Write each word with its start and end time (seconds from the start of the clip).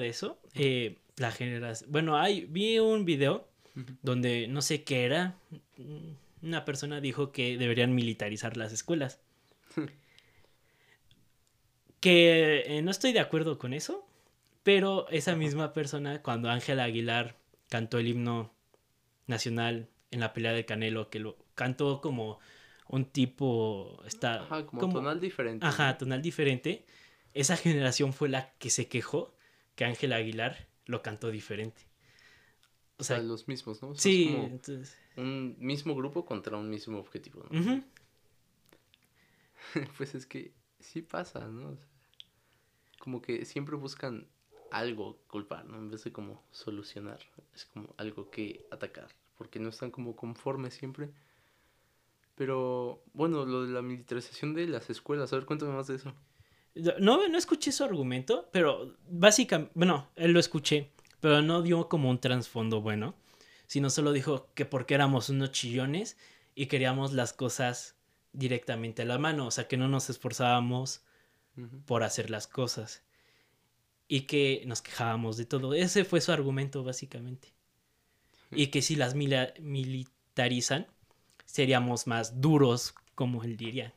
de 0.00 0.08
eso, 0.08 0.40
eh, 0.54 0.98
la 1.16 1.30
generación, 1.30 1.92
bueno, 1.92 2.16
hay, 2.16 2.46
vi 2.46 2.80
un 2.80 3.04
video 3.04 3.48
donde 4.02 4.48
no 4.48 4.62
sé 4.62 4.82
qué 4.82 5.04
era, 5.04 5.36
una 6.42 6.64
persona 6.64 7.00
dijo 7.00 7.30
que 7.30 7.56
deberían 7.56 7.94
militarizar 7.94 8.56
las 8.56 8.72
escuelas. 8.72 9.20
que 12.00 12.64
eh, 12.66 12.82
no 12.82 12.90
estoy 12.90 13.12
de 13.12 13.20
acuerdo 13.20 13.58
con 13.58 13.74
eso, 13.74 14.06
pero 14.62 15.08
esa 15.10 15.36
misma 15.36 15.72
persona, 15.72 16.22
cuando 16.22 16.50
Ángela 16.50 16.84
Aguilar 16.84 17.36
cantó 17.68 17.98
el 17.98 18.08
himno 18.08 18.52
nacional 19.26 19.88
en 20.10 20.20
la 20.20 20.32
pelea 20.32 20.52
de 20.52 20.64
Canelo, 20.64 21.10
que 21.10 21.20
lo 21.20 21.36
cantó 21.54 22.00
como 22.00 22.40
un 22.88 23.04
tipo 23.04 24.02
está 24.04 24.42
ajá, 24.42 24.66
como, 24.66 24.92
tonal 24.92 25.20
diferente. 25.20 25.64
Ajá, 25.64 25.96
tonal 25.96 26.22
diferente. 26.22 26.84
Esa 27.34 27.56
generación 27.56 28.12
fue 28.12 28.28
la 28.28 28.50
que 28.58 28.70
se 28.70 28.88
quejó 28.88 29.32
que 29.80 29.86
Ángel 29.86 30.12
Aguilar 30.12 30.68
lo 30.84 31.00
cantó 31.00 31.30
diferente. 31.30 31.80
O 32.98 33.02
sea, 33.02 33.16
los 33.16 33.48
mismos, 33.48 33.80
¿no? 33.80 33.94
sí, 33.94 34.28
entonces... 34.28 34.94
un 35.16 35.56
mismo 35.58 35.94
grupo 35.94 36.26
contra 36.26 36.58
un 36.58 36.68
mismo 36.68 36.98
objetivo, 36.98 37.46
¿no? 37.48 37.82
pues 39.96 40.14
es 40.14 40.26
que 40.26 40.52
sí 40.80 41.00
pasa, 41.00 41.46
¿no? 41.46 41.78
como 42.98 43.22
que 43.22 43.46
siempre 43.46 43.74
buscan 43.76 44.26
algo 44.70 45.16
culpar, 45.28 45.64
¿no? 45.64 45.78
En 45.78 45.88
vez 45.88 46.04
de 46.04 46.12
como 46.12 46.44
solucionar, 46.50 47.20
es 47.54 47.64
como 47.64 47.94
algo 47.96 48.30
que 48.30 48.66
atacar, 48.70 49.08
porque 49.38 49.60
no 49.60 49.70
están 49.70 49.90
como 49.90 50.14
conformes 50.14 50.74
siempre 50.74 51.10
pero 52.40 53.02
bueno, 53.12 53.44
lo 53.44 53.66
de 53.66 53.72
la 53.74 53.82
militarización 53.82 54.54
de 54.54 54.66
las 54.66 54.88
escuelas, 54.88 55.30
a 55.30 55.36
ver, 55.36 55.44
cuéntame 55.44 55.72
más 55.72 55.88
de 55.88 55.96
eso. 55.96 56.14
No, 56.74 57.28
no 57.28 57.38
escuché 57.38 57.72
su 57.72 57.84
argumento, 57.84 58.48
pero 58.52 58.96
básicamente, 59.08 59.72
bueno, 59.74 60.08
él 60.16 60.32
lo 60.32 60.40
escuché, 60.40 60.90
pero 61.20 61.42
no 61.42 61.62
dio 61.62 61.88
como 61.88 62.10
un 62.10 62.20
trasfondo 62.20 62.80
bueno, 62.80 63.14
sino 63.66 63.90
solo 63.90 64.12
dijo 64.12 64.48
que 64.54 64.64
porque 64.64 64.94
éramos 64.94 65.28
unos 65.28 65.52
chillones 65.52 66.16
y 66.54 66.66
queríamos 66.66 67.12
las 67.12 67.32
cosas 67.32 67.96
directamente 68.32 69.02
a 69.02 69.06
la 69.06 69.18
mano, 69.18 69.46
o 69.46 69.50
sea, 69.50 69.66
que 69.66 69.76
no 69.76 69.88
nos 69.88 70.10
esforzábamos 70.10 71.02
por 71.86 72.04
hacer 72.04 72.30
las 72.30 72.46
cosas 72.46 73.02
y 74.08 74.22
que 74.22 74.62
nos 74.66 74.82
quejábamos 74.82 75.36
de 75.36 75.46
todo. 75.46 75.74
Ese 75.74 76.04
fue 76.04 76.20
su 76.20 76.32
argumento 76.32 76.82
básicamente. 76.84 77.52
Y 78.50 78.68
que 78.68 78.82
si 78.82 78.96
las 78.96 79.14
militarizan, 79.14 80.88
seríamos 81.44 82.06
más 82.08 82.40
duros, 82.40 82.94
como 83.14 83.44
él 83.44 83.56
diría. 83.56 83.94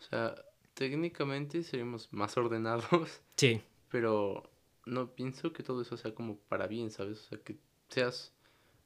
O 0.00 0.02
sea, 0.02 0.34
técnicamente 0.82 1.62
seríamos 1.62 2.12
más 2.12 2.36
ordenados. 2.36 2.84
Sí. 3.36 3.60
Pero 3.88 4.50
no 4.84 5.14
pienso 5.14 5.52
que 5.52 5.62
todo 5.62 5.82
eso 5.82 5.96
sea 5.96 6.14
como 6.14 6.38
para 6.48 6.66
bien, 6.66 6.90
¿sabes? 6.90 7.18
O 7.20 7.28
sea, 7.28 7.38
que 7.38 7.56
seas 7.88 8.32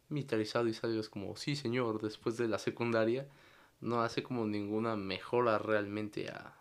militarizado 0.09 0.67
y 0.69 0.75
salgas 0.75 1.09
como, 1.09 1.37
sí, 1.37 1.57
señor, 1.57 2.03
después 2.03 2.37
de 2.37 2.49
la 2.49 2.59
secundaria, 2.59 3.29
no 3.81 4.03
hace 4.03 4.23
como 4.23 4.47
ninguna 4.47 4.97
mejora 4.97 5.59
realmente 5.59 6.29
a 6.29 6.55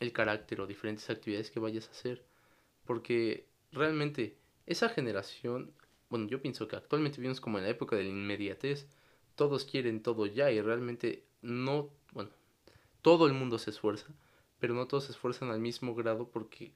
el 0.00 0.12
carácter 0.12 0.60
o 0.60 0.66
diferentes 0.66 1.08
actividades 1.10 1.50
que 1.50 1.60
vayas 1.60 1.88
a 1.88 1.92
hacer. 1.92 2.24
Porque 2.84 3.46
realmente 3.70 4.36
esa 4.66 4.88
generación, 4.88 5.72
bueno, 6.10 6.26
yo 6.26 6.40
pienso 6.40 6.68
que 6.68 6.76
actualmente 6.76 7.18
vivimos 7.18 7.40
como 7.40 7.58
en 7.58 7.64
la 7.64 7.70
época 7.70 7.96
de 7.96 8.04
la 8.04 8.10
inmediatez 8.10 8.86
todos 9.34 9.64
quieren 9.64 10.02
todo 10.02 10.26
ya 10.26 10.50
y 10.50 10.60
realmente 10.60 11.24
no, 11.40 11.90
todo 13.02 13.26
el 13.26 13.34
mundo 13.34 13.58
se 13.58 13.70
esfuerza, 13.70 14.06
pero 14.58 14.74
no 14.74 14.86
todos 14.86 15.04
se 15.04 15.12
esfuerzan 15.12 15.50
al 15.50 15.60
mismo 15.60 15.94
grado 15.94 16.28
porque 16.30 16.72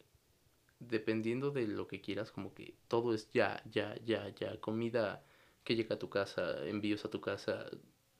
dependiendo 0.79 1.51
de 1.51 1.67
lo 1.67 1.87
que 1.87 2.01
quieras, 2.01 2.31
como 2.31 2.53
que 2.53 2.75
todo 2.89 3.15
es 3.15 3.31
ya, 3.33 3.63
ya, 3.71 3.95
ya, 4.05 4.29
ya, 4.31 4.61
comida 4.61 5.25
que 5.65 5.75
llega 5.75 5.95
a 5.95 5.98
tu 5.98 6.11
casa, 6.11 6.65
envíos 6.67 7.05
a 7.05 7.11
tu 7.11 7.20
casa, 7.20 7.67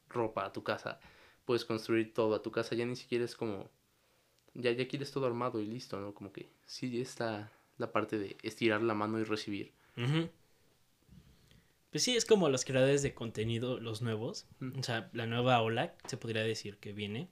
ropa 0.09 0.47
a 0.47 0.53
tu 0.53 0.63
casa, 0.63 0.99
puedes 1.45 1.65
construir 1.65 2.15
todo 2.15 2.35
a 2.35 2.43
tu 2.43 2.51
casa, 2.51 2.75
ya 2.75 2.87
ni 2.87 2.97
siquiera 2.97 3.25
es 3.25 3.37
como, 3.37 3.69
ya, 4.55 4.73
ya 4.73 4.89
quieres 4.89 5.11
todo 5.13 5.27
armado 5.27 5.61
y 5.61 5.67
listo, 5.67 6.01
¿no? 6.01 6.15
Como 6.15 6.33
que 6.33 6.51
sí 6.65 7.01
está 7.01 7.53
la 7.79 7.93
parte 7.93 8.19
de 8.19 8.37
estirar 8.43 8.83
la 8.83 8.95
mano 8.95 9.19
y 9.21 9.25
recibir. 9.25 9.73
Pues 11.91 12.03
sí, 12.03 12.17
es 12.17 12.25
como 12.25 12.49
los 12.49 12.65
creadores 12.65 13.03
de 13.03 13.15
contenido, 13.15 13.79
los 13.81 14.03
nuevos. 14.03 14.47
O 14.79 14.83
sea, 14.83 15.09
la 15.13 15.27
nueva 15.27 15.61
ola, 15.63 15.95
se 16.07 16.17
podría 16.17 16.43
decir 16.43 16.79
que 16.79 16.93
viene. 16.93 17.29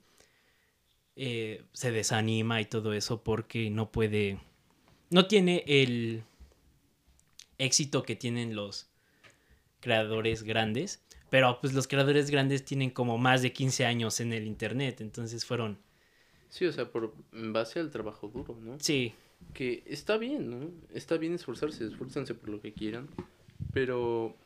Eh, 1.15 1.63
se 1.71 1.91
desanima 1.91 2.59
y 2.59 2.65
todo 2.65 2.93
eso 2.93 3.23
porque 3.23 3.69
no 3.69 3.91
puede. 3.91 4.39
No 5.09 5.27
tiene 5.27 5.63
el 5.67 6.23
éxito 7.57 8.03
que 8.03 8.15
tienen 8.15 8.55
los 8.55 8.89
creadores 9.79 10.43
grandes. 10.43 11.01
Pero 11.29 11.59
pues 11.59 11.73
los 11.73 11.87
creadores 11.87 12.29
grandes 12.29 12.63
tienen 12.63 12.91
como 12.91 13.17
más 13.17 13.41
de 13.41 13.51
15 13.51 13.85
años 13.85 14.19
en 14.19 14.33
el 14.33 14.45
internet. 14.45 15.01
Entonces 15.01 15.45
fueron. 15.45 15.77
Sí, 16.49 16.65
o 16.65 16.71
sea, 16.71 16.91
por 16.91 17.13
en 17.33 17.53
base 17.53 17.79
al 17.79 17.91
trabajo 17.91 18.27
duro, 18.27 18.57
¿no? 18.61 18.77
Sí. 18.79 19.13
Que 19.53 19.83
está 19.85 20.17
bien, 20.17 20.49
¿no? 20.49 20.71
Está 20.93 21.17
bien 21.17 21.33
esforzarse, 21.33 21.85
esfuérzanse 21.85 22.35
por 22.35 22.49
lo 22.49 22.61
que 22.61 22.73
quieran. 22.73 23.09
Pero 23.73 24.37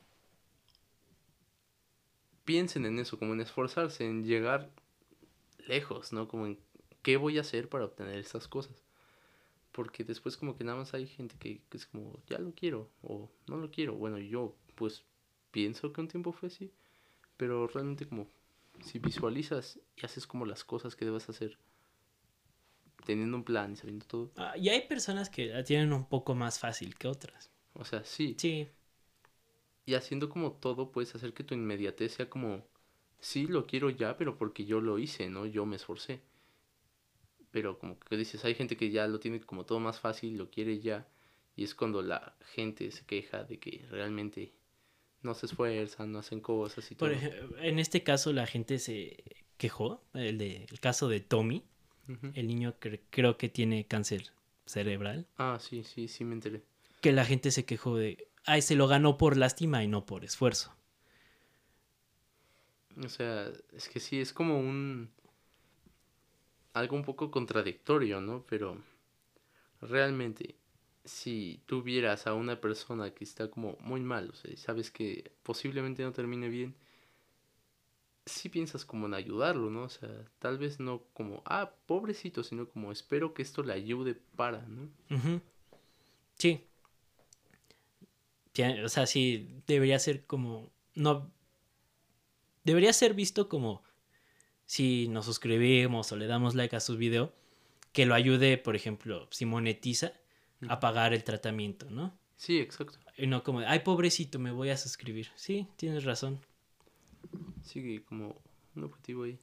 piensen 2.46 2.86
en 2.86 2.97
eso, 2.97 3.19
como 3.19 3.34
en 3.34 3.41
esforzarse, 3.41 4.06
en 4.06 4.24
llegar 4.24 4.72
lejos, 5.69 6.12
¿no? 6.12 6.28
Como 6.28 6.47
en 6.47 6.59
qué 7.02 7.16
voy 7.16 7.38
a 7.38 7.41
hacer 7.41 7.69
para 7.69 7.85
obtener 7.85 8.18
estas 8.18 8.47
cosas. 8.47 8.84
Porque 9.72 10.03
después 10.03 10.35
como 10.35 10.57
que 10.57 10.63
nada 10.63 10.78
más 10.78 10.94
hay 10.94 11.07
gente 11.07 11.38
que, 11.38 11.62
es 11.72 11.85
como, 11.85 12.19
ya 12.28 12.40
lo 12.40 12.52
quiero 12.53 12.90
o 13.02 13.30
no 13.47 13.57
lo 13.57 13.72
quiero. 13.72 13.96
Bueno, 13.96 14.18
yo 14.18 14.56
pues 14.75 15.06
pienso 15.52 15.94
que 15.94 16.02
un 16.02 16.07
tiempo 16.07 16.31
fue 16.31 16.47
así, 16.47 16.72
pero 17.38 17.68
realmente 17.68 18.07
como 18.07 18.28
si 18.84 19.00
visualizas 19.00 19.80
y 19.96 20.06
haces 20.06 20.25
como 20.25 20.46
las 20.46 20.63
cosas 20.63 20.96
que 20.96 21.06
debes 21.06 21.30
hacer, 21.30 21.57
teniendo 23.06 23.38
un 23.38 23.44
plan 23.44 23.72
y 23.74 23.75
sabiendo 23.75 24.06
todo. 24.06 24.31
Ah, 24.38 24.57
y 24.57 24.69
hay 24.69 24.88
personas 24.88 25.30
que 25.30 25.47
la 25.47 25.63
tienen 25.63 25.94
un 25.94 26.07
poco 26.07 26.36
más 26.36 26.59
fácil 26.59 26.96
que 26.96 27.07
otras. 27.07 27.51
O 27.74 27.86
sea, 27.86 28.03
sí. 28.03 28.36
Sí. 28.38 28.68
Y 29.86 29.96
haciendo 29.96 30.30
como 30.30 30.53
todo, 30.53 30.91
puedes 30.91 31.16
hacer 31.16 31.34
que 31.34 31.44
tu 31.44 31.56
inmediatez 31.56 32.13
sea 32.13 32.30
como, 32.30 32.66
sí, 33.19 33.47
lo 33.47 33.66
quiero 33.66 33.90
ya, 33.90 34.18
pero 34.18 34.38
porque 34.38 34.66
yo 34.66 34.81
lo 34.81 35.00
hice, 35.00 35.30
¿no? 35.30 35.46
Yo 35.46 35.66
me 35.66 35.75
esforcé. 35.75 36.22
Pero 37.52 37.80
como 37.80 38.00
que 38.00 38.18
dices, 38.18 38.46
hay 38.46 38.56
gente 38.56 38.78
que 38.78 38.91
ya 38.91 39.07
lo 39.07 39.19
tiene 39.19 39.41
como 39.41 39.66
todo 39.66 39.80
más 39.80 40.00
fácil, 40.00 40.38
lo 40.38 40.50
quiere 40.50 40.80
ya. 40.80 41.07
Y 41.56 41.63
es 41.63 41.75
cuando 41.75 42.02
la 42.02 42.35
gente 42.53 42.91
se 42.91 43.06
queja 43.06 43.44
de 43.44 43.59
que 43.59 43.85
realmente 43.90 44.53
no 45.22 45.34
se 45.34 45.47
esfuerzan, 45.47 46.12
no 46.12 46.19
hacen 46.19 46.40
cosas 46.40 46.90
y 46.91 46.96
todo. 46.96 47.09
en 47.09 47.80
este 47.80 48.03
caso 48.03 48.31
la 48.31 48.47
gente 48.47 48.80
se 48.80 49.24
quejó, 49.57 50.01
el, 50.13 50.38
de, 50.38 50.66
el 50.69 50.80
caso 50.80 51.09
de 51.09 51.19
Tommy, 51.19 51.63
el 52.34 52.47
niño 52.47 52.80
que 52.80 53.01
creo 53.09 53.38
que 53.38 53.50
tiene 53.50 53.86
cáncer 53.86 54.31
cerebral. 54.66 55.28
Ah, 55.38 55.57
sí, 55.59 55.84
sí, 55.84 56.07
sí 56.07 56.24
me 56.24 56.34
enteré. 56.34 56.63
Que 57.01 57.12
la 57.12 57.25
gente 57.25 57.51
se 57.51 57.66
quejó 57.66 57.97
de, 57.97 58.28
ay, 58.46 58.62
se 58.62 58.75
lo 58.75 58.88
ganó 58.88 59.18
por 59.18 59.38
lástima 59.38 59.84
y 59.84 59.88
no 59.88 60.06
por 60.06 60.24
esfuerzo. 60.24 60.74
O 62.97 63.09
sea, 63.09 63.51
es 63.73 63.88
que 63.89 64.00
sí, 64.00 64.19
es 64.19 64.33
como 64.33 64.59
un... 64.59 65.09
algo 66.73 66.95
un 66.95 67.03
poco 67.03 67.31
contradictorio, 67.31 68.22
¿no? 68.22 68.44
Pero 68.50 68.81
realmente, 69.81 70.55
si 71.05 71.61
tú 71.66 71.81
vieras 71.81 72.27
a 72.27 72.33
una 72.33 72.59
persona 72.59 73.13
que 73.13 73.23
está 73.23 73.50
como 73.50 73.77
muy 73.79 74.01
mal, 74.01 74.29
o 74.29 74.35
sea, 74.35 74.55
sabes 74.57 74.91
que 74.91 75.31
posiblemente 75.44 76.03
no 76.03 76.11
termine 76.11 76.50
bien, 76.50 76.75
sí 78.25 78.50
piensas 78.50 78.85
como 78.85 79.07
en 79.07 79.13
ayudarlo, 79.13 79.69
¿no? 79.69 79.83
O 79.83 79.89
sea, 79.89 80.09
tal 80.39 80.57
vez 80.57 80.79
no 80.79 81.03
como, 81.13 81.41
ah, 81.45 81.71
pobrecito, 81.85 82.44
sino 82.44 82.67
como 82.69 82.91
espero 82.91 83.33
que 83.33 83.41
esto 83.41 83.63
le 83.63 83.73
ayude 83.73 84.15
para, 84.36 84.62
¿no? 84.68 84.89
Sí, 86.36 86.65
o 88.83 88.89
sea, 88.89 89.06
sí, 89.06 89.62
debería 89.68 90.00
ser 90.00 90.25
como, 90.25 90.69
no, 90.95 91.31
debería 92.63 92.94
ser 92.94 93.13
visto 93.13 93.50
como 93.50 93.83
si 94.65 95.07
nos 95.07 95.25
suscribimos 95.25 96.11
o 96.11 96.15
le 96.15 96.27
damos 96.27 96.56
like 96.56 96.75
a 96.75 96.79
su 96.79 96.97
video, 96.97 97.33
que 97.91 98.06
lo 98.06 98.13
ayude, 98.13 98.57
por 98.57 98.75
ejemplo, 98.75 99.27
si 99.31 99.45
monetiza, 99.45 100.13
a 100.67 100.79
pagar 100.79 101.13
el 101.13 101.23
tratamiento, 101.23 101.89
¿no? 101.89 102.17
Sí, 102.35 102.59
exacto. 102.59 103.00
Y 103.17 103.27
no 103.27 103.44
como, 103.44 103.59
ay, 103.59 103.79
pobrecito, 103.79 104.39
me 104.39 104.51
voy 104.51 104.69
a 104.69 104.77
suscribir. 104.77 105.29
Sí, 105.35 105.67
tienes 105.75 106.03
razón. 106.03 106.39
Sí, 107.63 108.03
como 108.07 108.41
un 108.75 108.83
objetivo 108.83 109.23
ahí. 109.23 109.39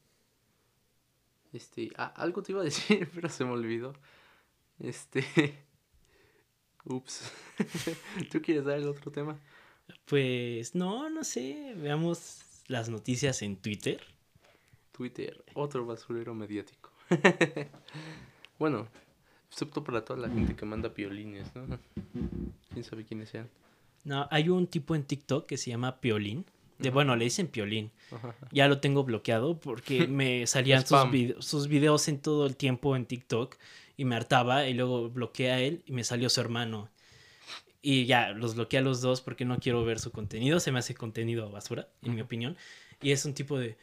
Este, 1.52 1.90
ah, 1.96 2.12
algo 2.16 2.42
te 2.42 2.52
iba 2.52 2.60
a 2.60 2.64
decir, 2.70 3.10
pero 3.14 3.28
se 3.28 3.44
me 3.44 3.50
olvidó. 3.50 3.94
Este, 4.78 5.24
Ups. 6.84 7.32
¿Tú 8.30 8.40
quieres 8.40 8.64
dar 8.64 8.78
el 8.78 8.86
otro 8.86 9.10
tema? 9.10 9.38
Pues 10.04 10.74
no, 10.74 11.10
no 11.10 11.24
sé. 11.24 11.74
Veamos 11.76 12.40
las 12.68 12.88
noticias 12.88 13.42
en 13.42 13.56
Twitter. 13.56 14.00
Twitter, 14.92 15.44
otro 15.54 15.84
basurero 15.84 16.34
mediático. 16.34 16.90
bueno, 18.58 18.88
excepto 19.50 19.84
para 19.84 20.04
toda 20.04 20.20
la 20.20 20.28
gente 20.28 20.56
que 20.56 20.64
manda 20.64 20.92
piolines, 20.94 21.54
¿no? 21.54 21.78
¿Quién 22.72 22.84
sabe 22.84 23.04
quiénes 23.04 23.28
sean? 23.28 23.48
No, 24.04 24.26
hay 24.30 24.48
un 24.48 24.66
tipo 24.66 24.94
en 24.94 25.04
TikTok 25.04 25.46
que 25.46 25.56
se 25.56 25.70
llama 25.70 26.00
Piolín. 26.00 26.44
De, 26.78 26.90
bueno, 26.90 27.16
le 27.16 27.24
dicen 27.24 27.48
Piolín. 27.48 27.90
Ajá. 28.10 28.34
Ya 28.52 28.68
lo 28.68 28.80
tengo 28.80 29.02
bloqueado 29.02 29.58
porque 29.58 30.06
me 30.06 30.46
salían 30.46 30.86
sus, 30.86 30.98
sus 31.40 31.68
videos 31.68 32.06
en 32.08 32.20
todo 32.20 32.46
el 32.46 32.56
tiempo 32.56 32.96
en 32.96 33.06
TikTok 33.06 33.56
y 33.96 34.04
me 34.04 34.14
hartaba 34.14 34.68
y 34.68 34.74
luego 34.74 35.08
bloqueé 35.10 35.50
a 35.50 35.60
él 35.60 35.82
y 35.86 35.92
me 35.92 36.04
salió 36.04 36.28
su 36.28 36.40
hermano. 36.40 36.88
Y 37.88 38.04
ya, 38.06 38.30
los 38.30 38.56
bloqueé 38.56 38.80
a 38.80 38.82
los 38.82 39.00
dos 39.00 39.20
porque 39.20 39.44
no 39.44 39.58
quiero 39.60 39.84
ver 39.84 40.00
su 40.00 40.10
contenido. 40.10 40.58
Se 40.58 40.72
me 40.72 40.80
hace 40.80 40.92
contenido 40.96 41.48
basura, 41.52 41.86
en 42.02 42.16
mi 42.16 42.20
opinión. 42.20 42.56
Y 43.00 43.12
es 43.12 43.24
un 43.24 43.32
tipo 43.32 43.60
de... 43.60 43.76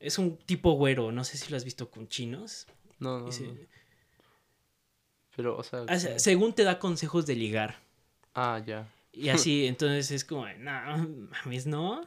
Es 0.00 0.18
un 0.18 0.36
tipo 0.36 0.72
güero, 0.72 1.12
no 1.12 1.24
sé 1.24 1.38
si 1.38 1.50
lo 1.50 1.56
has 1.56 1.64
visto 1.64 1.90
con 1.90 2.08
chinos. 2.08 2.66
No, 2.98 3.20
no, 3.20 3.28
Y 3.28 3.32
se- 3.32 3.46
no. 3.46 3.54
Pero, 5.34 5.56
o 5.56 5.62
sea... 5.62 5.84
Ah, 5.88 5.98
se- 5.98 6.08
como- 6.08 6.18
según 6.18 6.52
te 6.52 6.62
da 6.64 6.78
consejos 6.78 7.24
de 7.24 7.36
ligar. 7.36 7.78
Ah, 8.34 8.60
ya. 8.66 8.86
Y 9.12 9.30
así, 9.30 9.66
entonces 9.72 10.10
es 10.10 10.24
como, 10.26 10.46
no, 10.58 11.08
mames, 11.30 11.66
no. 11.66 12.02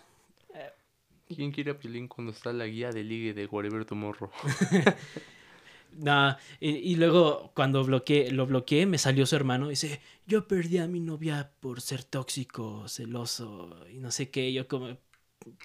¿Quién 1.27 1.51
quiere 1.51 1.71
a 1.71 1.79
Piolín 1.79 2.07
cuando 2.07 2.33
está 2.33 2.53
la 2.53 2.65
guía 2.67 2.91
de 2.91 3.03
ligue 3.03 3.33
de 3.33 3.47
Whatever 3.47 3.83
Tomorrow? 3.85 4.29
No, 5.93 6.35
y, 6.59 6.69
y 6.69 6.95
luego 6.95 7.51
cuando 7.53 7.83
bloqueé, 7.83 8.31
lo 8.31 8.45
bloqueé, 8.45 8.85
me 8.85 8.97
salió 8.97 9.25
su 9.25 9.35
hermano 9.35 9.67
y 9.67 9.71
dice, 9.71 10.01
yo 10.25 10.47
perdí 10.47 10.77
a 10.77 10.87
mi 10.87 10.99
novia 10.99 11.51
por 11.59 11.81
ser 11.81 12.03
tóxico, 12.03 12.87
celoso 12.87 13.75
y 13.91 13.99
no 13.99 14.09
sé 14.11 14.29
qué. 14.29 14.51
Yo 14.53 14.67
como, 14.67 14.97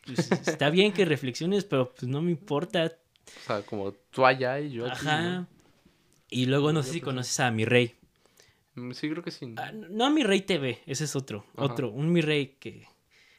pues, 0.05 0.31
está 0.49 0.71
bien 0.71 0.93
que 0.93 1.05
reflexiones, 1.05 1.65
pero 1.65 1.93
pues 1.95 2.09
no 2.09 2.21
me 2.23 2.31
importa. 2.33 2.93
O 3.27 3.47
sea, 3.47 3.63
como 3.63 3.93
tú 3.93 4.25
allá 4.27 4.61
y 4.61 4.73
yo 4.73 4.87
aquí, 4.87 5.07
Ajá. 5.07 5.47
Y 6.29 6.47
luego 6.47 6.73
no 6.73 6.83
sé 6.83 6.93
si 6.93 7.01
conoces 7.01 7.39
a 7.41 7.51
mi 7.51 7.65
rey. 7.65 7.95
Mm, 8.75 8.93
Sí, 8.93 9.09
creo 9.09 9.23
que 9.23 9.31
sí. 9.31 9.55
Ah, 9.57 9.73
no 9.73 10.05
a 10.07 10.11
mi 10.11 10.23
rey 10.23 10.41
TV, 10.43 10.81
ese 10.87 11.05
es 11.05 11.17
otro, 11.17 11.45
Ajá. 11.57 11.65
otro, 11.65 11.91
un 11.91 12.13
mi 12.13 12.21
rey 12.21 12.57
que, 12.59 12.87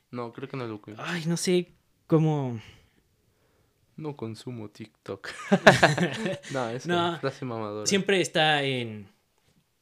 No, 0.10 0.32
creo 0.32 0.48
que 0.48 0.58
no 0.58 0.66
lo 0.66 0.82
cuento. 0.82 1.02
ay, 1.06 1.26
no 1.26 1.38
sé 1.38 1.74
cómo... 2.08 2.60
No 3.98 4.16
consumo 4.16 4.70
TikTok. 4.70 5.28
no, 6.52 6.70
es 6.70 6.86
No, 6.86 6.94
una 6.96 7.20
frase 7.20 7.46
mamadora. 7.46 7.86
Siempre 7.88 8.22
está 8.22 8.64
en 8.64 9.08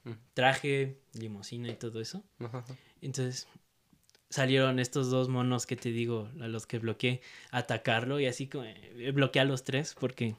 Mm. 0.06 0.12
traje, 0.36 1.00
limusina 1.14 1.68
y 1.70 1.76
todo 1.76 2.00
eso. 2.00 2.24
Ajá, 2.40 2.60
ajá. 2.60 2.76
Entonces 3.02 3.48
salieron 4.30 4.78
estos 4.80 5.10
dos 5.10 5.30
monos 5.30 5.66
que 5.66 5.76
te 5.76 5.90
digo, 5.90 6.30
a 6.42 6.48
los 6.48 6.68
que 6.68 6.78
bloqueé, 6.78 7.22
atacarlo 7.50 8.20
y 8.20 8.28
así 8.28 8.48
eh, 8.54 9.12
bloqueé 9.16 9.42
a 9.42 9.46
los 9.46 9.64
tres 9.64 9.96
porque 10.00 10.36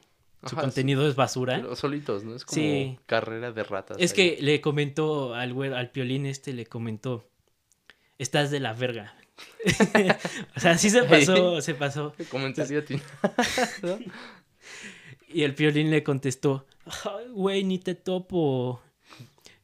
su 0.46 0.54
Ajá, 0.54 0.60
contenido 0.62 1.08
es 1.08 1.16
basura. 1.16 1.56
Pero 1.56 1.74
solitos, 1.74 2.22
¿no? 2.22 2.36
Es 2.36 2.44
como 2.44 2.60
Sí. 2.62 2.98
carrera 3.06 3.50
de 3.50 3.64
ratas. 3.64 3.96
Es 4.00 4.12
ahí. 4.12 4.16
que 4.36 4.42
le 4.42 4.60
comentó 4.60 5.34
al 5.34 5.60
al 5.74 5.90
piolín 5.90 6.26
este, 6.26 6.52
le 6.52 6.66
comentó, 6.66 7.28
estás 8.18 8.52
de 8.52 8.60
la 8.60 8.72
verga. 8.72 9.16
o 10.56 10.60
sea, 10.60 10.78
sí 10.78 10.90
se 10.90 11.02
pasó, 11.04 11.60
se 11.60 11.74
pasó. 11.74 12.12
¿Qué 12.16 12.24
comentario 12.24 12.84
tiene? 12.84 13.02
¿No? 13.82 13.98
Y 15.28 15.42
el 15.42 15.54
piolín 15.54 15.90
le 15.90 16.02
contestó, 16.02 16.66
"Ay, 17.04 17.28
güey, 17.30 17.64
ni 17.64 17.78
te 17.78 17.94
topo. 17.94 18.80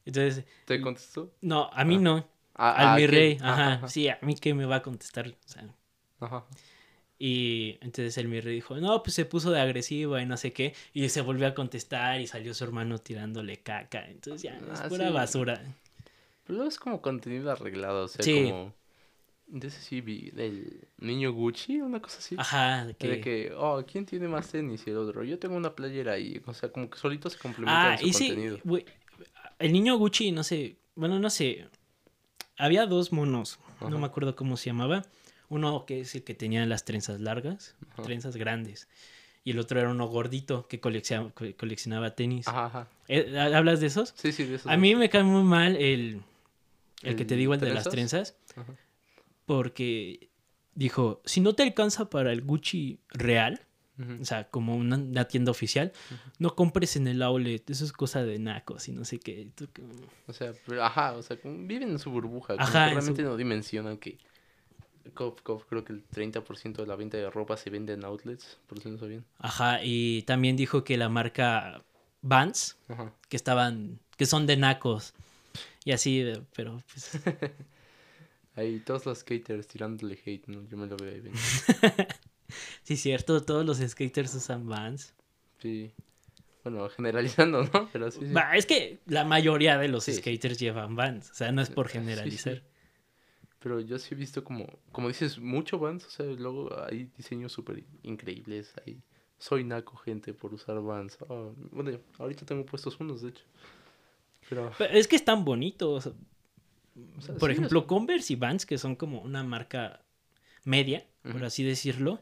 Entonces, 0.05 0.45
¿Te 0.65 0.81
contestó? 0.81 1.33
no, 1.41 1.71
a 1.73 1.85
mí 1.85 1.97
Ah. 1.97 2.01
no, 2.01 2.29
Ah, 2.55 2.73
al 2.73 2.89
ah, 2.89 2.97
mi 2.97 3.07
rey, 3.07 3.39
Ajá, 3.41 3.89
sí, 3.89 4.09
a 4.09 4.19
mí 4.23 4.35
que 4.35 4.53
me 4.55 4.67
va 4.67 4.77
a 4.77 4.83
contestar, 4.83 5.27
o 5.29 5.35
sea, 5.49 5.65
ajá. 6.21 6.45
Y 7.19 7.79
entonces 7.81 8.19
el 8.19 8.27
mi 8.29 8.41
rey 8.41 8.57
dijo, 8.57 8.77
no, 8.77 9.03
pues 9.03 9.15
se 9.15 9.25
puso 9.25 9.51
de 9.53 9.61
agresiva 9.61 10.21
y 10.21 10.27
no 10.27 10.37
sé 10.37 10.53
qué. 10.53 10.75
Y 10.93 11.09
se 11.09 11.21
volvió 11.21 11.47
a 11.47 11.55
contestar 11.55 12.21
y 12.21 12.27
salió 12.27 12.53
su 12.53 12.65
hermano 12.65 12.99
tirándole 12.99 13.59
caca. 13.59 14.05
Entonces 14.09 14.43
ya, 14.43 14.59
es 14.73 14.81
Ah, 14.81 14.89
pura 14.89 15.07
sí. 15.07 15.13
basura. 15.15 15.55
Pero 16.45 16.57
luego 16.57 16.69
es 16.69 16.79
como 16.81 17.01
contenido 17.01 17.53
arreglado, 17.53 18.05
o 18.05 18.09
sea, 18.09 18.25
Sí. 18.25 18.35
como... 18.49 18.75
De 19.54 19.69
ese 19.69 19.82
sí 19.82 20.00
vi, 20.00 20.31
del 20.31 20.88
niño 20.96 21.31
Gucci, 21.31 21.78
una 21.82 22.00
cosa 22.00 22.19
así. 22.20 22.37
Ajá, 22.38 22.87
de 22.87 22.94
que... 22.94 23.08
De 23.08 23.20
que, 23.20 23.52
oh, 23.54 23.84
¿quién 23.87 24.06
tiene 24.06 24.26
más 24.26 24.50
tenis 24.50 24.82
y 24.87 24.90
el 24.90 24.96
otro? 24.96 25.22
Yo 25.25 25.38
tengo 25.38 25.56
una 25.56 25.75
playera 25.75 26.19
y, 26.19 26.40
o 26.46 26.54
sea, 26.54 26.70
como 26.72 26.88
que 26.88 26.99
solito 26.99 27.28
se 27.28 27.37
complementan 27.38 27.93
Ah, 27.93 27.99
su 27.99 28.06
y 28.06 28.12
sí, 28.14 28.28
contenido. 28.28 28.58
güey, 28.64 28.87
el 29.58 29.72
niño 29.75 29.96
Gucci, 29.99 30.32
no 30.32 30.43
sé, 30.43 30.76
bueno, 30.94 31.19
no 31.19 31.28
sé. 31.28 31.69
Había 32.56 32.87
dos 32.87 33.12
monos, 33.12 33.58
no 33.82 33.99
me 33.99 34.06
acuerdo 34.06 34.34
cómo 34.37 34.56
se 34.56 34.70
llamaba. 34.70 35.02
Uno 35.50 35.84
que 35.84 36.00
es 36.00 36.14
el 36.14 36.25
que 36.25 36.32
tenía 36.32 36.64
las 36.64 36.87
trenzas 36.87 37.20
largas, 37.20 37.76
Ajá. 37.93 38.04
trenzas 38.04 38.37
grandes. 38.37 38.88
Y 39.44 39.50
el 39.50 39.58
otro 39.58 39.78
era 39.81 39.90
uno 39.90 40.06
gordito 40.06 40.66
que 40.66 40.81
coleccionaba, 40.81 41.31
co- 41.32 41.44
coleccionaba 41.58 42.14
tenis. 42.14 42.49
Ajá. 42.49 42.88
Eh, 43.06 43.38
¿Hablas 43.38 43.81
de 43.81 43.88
esos? 43.88 44.14
Sí, 44.16 44.32
sí, 44.32 44.44
de 44.44 44.54
esos 44.54 44.72
A 44.72 44.78
mí 44.78 44.94
me 44.94 45.10
cae 45.10 45.25
muy 45.25 45.43
mal 45.43 45.76
el, 45.76 46.22
el 47.02 47.16
que 47.16 47.26
te 47.26 47.34
¿El 47.34 47.40
digo, 47.40 47.52
el 47.52 47.60
de 47.60 47.75
las 47.75 47.87
trenzas. 47.90 48.34
Ajá. 48.56 48.72
Porque 49.56 50.31
dijo, 50.75 51.20
si 51.26 51.40
no 51.43 51.52
te 51.54 51.62
alcanza 51.62 52.08
para 52.08 52.32
el 52.32 52.40
Gucci 52.40 53.00
real, 53.10 53.60
o 54.20 54.25
sea, 54.25 54.49
como 54.49 54.75
una, 54.75 54.96
una 54.96 55.26
tienda 55.28 55.50
oficial, 55.50 55.93
no 56.38 56.56
compres 56.56 56.96
en 56.96 57.06
el 57.06 57.20
outlet, 57.22 57.69
eso 57.69 57.84
es 57.84 57.93
cosa 57.93 58.22
de 58.25 58.38
nacos 58.38 58.88
y 58.88 58.93
no 58.93 59.04
sé 59.04 59.20
qué. 59.20 59.50
Tú 59.54 59.69
que- 59.72 59.82
O 60.26 60.32
sea, 60.32 60.52
pero, 60.66 60.82
ajá, 60.82 61.12
o 61.12 61.22
sea, 61.22 61.37
viven 61.44 61.90
en 61.90 61.99
su 61.99 62.10
burbuja. 62.10 62.54
Ajá, 62.58 62.87
que 62.88 62.94
realmente 62.94 63.22
su- 63.22 63.28
no 63.28 63.37
dimensionan 63.37 63.99
que... 63.99 64.16
Cof, 65.14 65.43
cof, 65.43 65.64
creo 65.69 65.84
que 65.84 65.93
el 65.93 66.02
30% 66.06 66.81
de 66.81 66.87
la 66.87 66.96
venta 66.96 67.16
de 67.19 67.28
ropa 67.28 67.56
se 67.58 67.69
vende 67.70 67.93
en 67.93 68.04
outlets, 68.04 68.58
por 68.69 68.81
si 68.81 68.88
no 68.90 68.96
sabían. 68.99 69.25
Ajá, 69.38 69.81
y 69.84 70.22
también 70.22 70.56
dijo 70.56 70.82
que 70.84 70.96
la 70.96 71.08
marca 71.10 71.82
Vans, 72.22 72.78
Ajá. 72.88 73.12
que 73.28 73.37
estaban, 73.37 73.99
que 74.16 74.25
son 74.26 74.46
de 74.46 74.56
nacos. 74.56 75.12
Y 75.84 75.93
así, 75.93 76.20
eh, 76.20 76.40
pero 76.56 76.82
pues... 76.90 77.10
Ahí 78.54 78.81
todos 78.81 79.06
los 79.06 79.19
skaters 79.19 79.66
tirándole 79.66 80.19
hate, 80.25 80.46
¿no? 80.49 80.66
Yo 80.69 80.76
me 80.76 80.87
lo 80.87 80.96
veo 80.96 81.10
ahí 81.12 81.20
venir. 81.20 81.38
Sí, 82.82 82.99
cierto, 82.99 83.43
todos 83.43 83.64
los 83.64 83.78
skaters 83.78 84.34
usan 84.34 84.69
Vans. 84.69 85.14
Sí. 85.60 85.90
Bueno, 86.62 86.87
generalizando, 86.90 87.64
¿no? 87.64 87.88
Pero 87.90 88.10
sí, 88.10 88.20
sí. 88.26 88.34
Es 88.54 88.66
que 88.66 89.00
la 89.06 89.25
mayoría 89.25 89.78
de 89.78 89.88
los 89.88 90.04
Sí, 90.04 90.12
skaters 90.12 90.58
llevan 90.58 90.94
Vans, 90.94 91.31
o 91.31 91.34
sea, 91.34 91.50
no 91.50 91.62
es 91.62 91.70
por 91.70 91.88
sí. 91.88 91.94
generalizar. 91.94 92.62
Pero 93.58 93.81
yo 93.81 93.99
sí 93.99 94.14
he 94.14 94.19
visto 94.19 94.44
como, 94.44 94.66
como 94.90 95.08
dices, 95.08 95.38
mucho 95.38 95.78
Vans, 95.78 96.04
o 96.04 96.10
sea, 96.10 96.26
luego 96.26 96.69
hay 96.84 97.04
diseños 97.16 97.52
súper 97.52 97.84
increíbles, 98.02 98.75
ahí. 98.87 99.00
Soy 99.38 99.64
naco, 99.64 99.96
gente, 99.96 100.34
por 100.34 100.52
usar 100.52 100.81
Vans. 100.82 101.16
Ah, 101.31 101.50
bueno, 101.70 101.99
ahorita 102.19 102.44
tengo 102.44 102.66
puestos 102.66 103.00
unos, 103.00 103.22
de 103.22 103.31
hecho. 103.31 103.44
Pero, 104.49 104.70
Pero 104.76 104.93
es 104.94 105.08
que 105.08 105.16
están 105.16 105.44
bonitos. 105.44 106.11
O 107.18 107.20
sea, 107.20 107.38
Por 107.38 107.50
sí, 107.50 107.52
ejemplo, 107.52 107.80
o 107.80 107.82
sea, 107.82 107.88
Converse 107.88 108.32
y 108.32 108.37
Vans, 108.37 108.66
que 108.66 108.78
son 108.78 108.96
como 108.96 109.20
una 109.20 109.42
marca 109.42 110.00
media, 110.64 111.06
por 111.22 111.44
así 111.44 111.64
decirlo, 111.64 112.20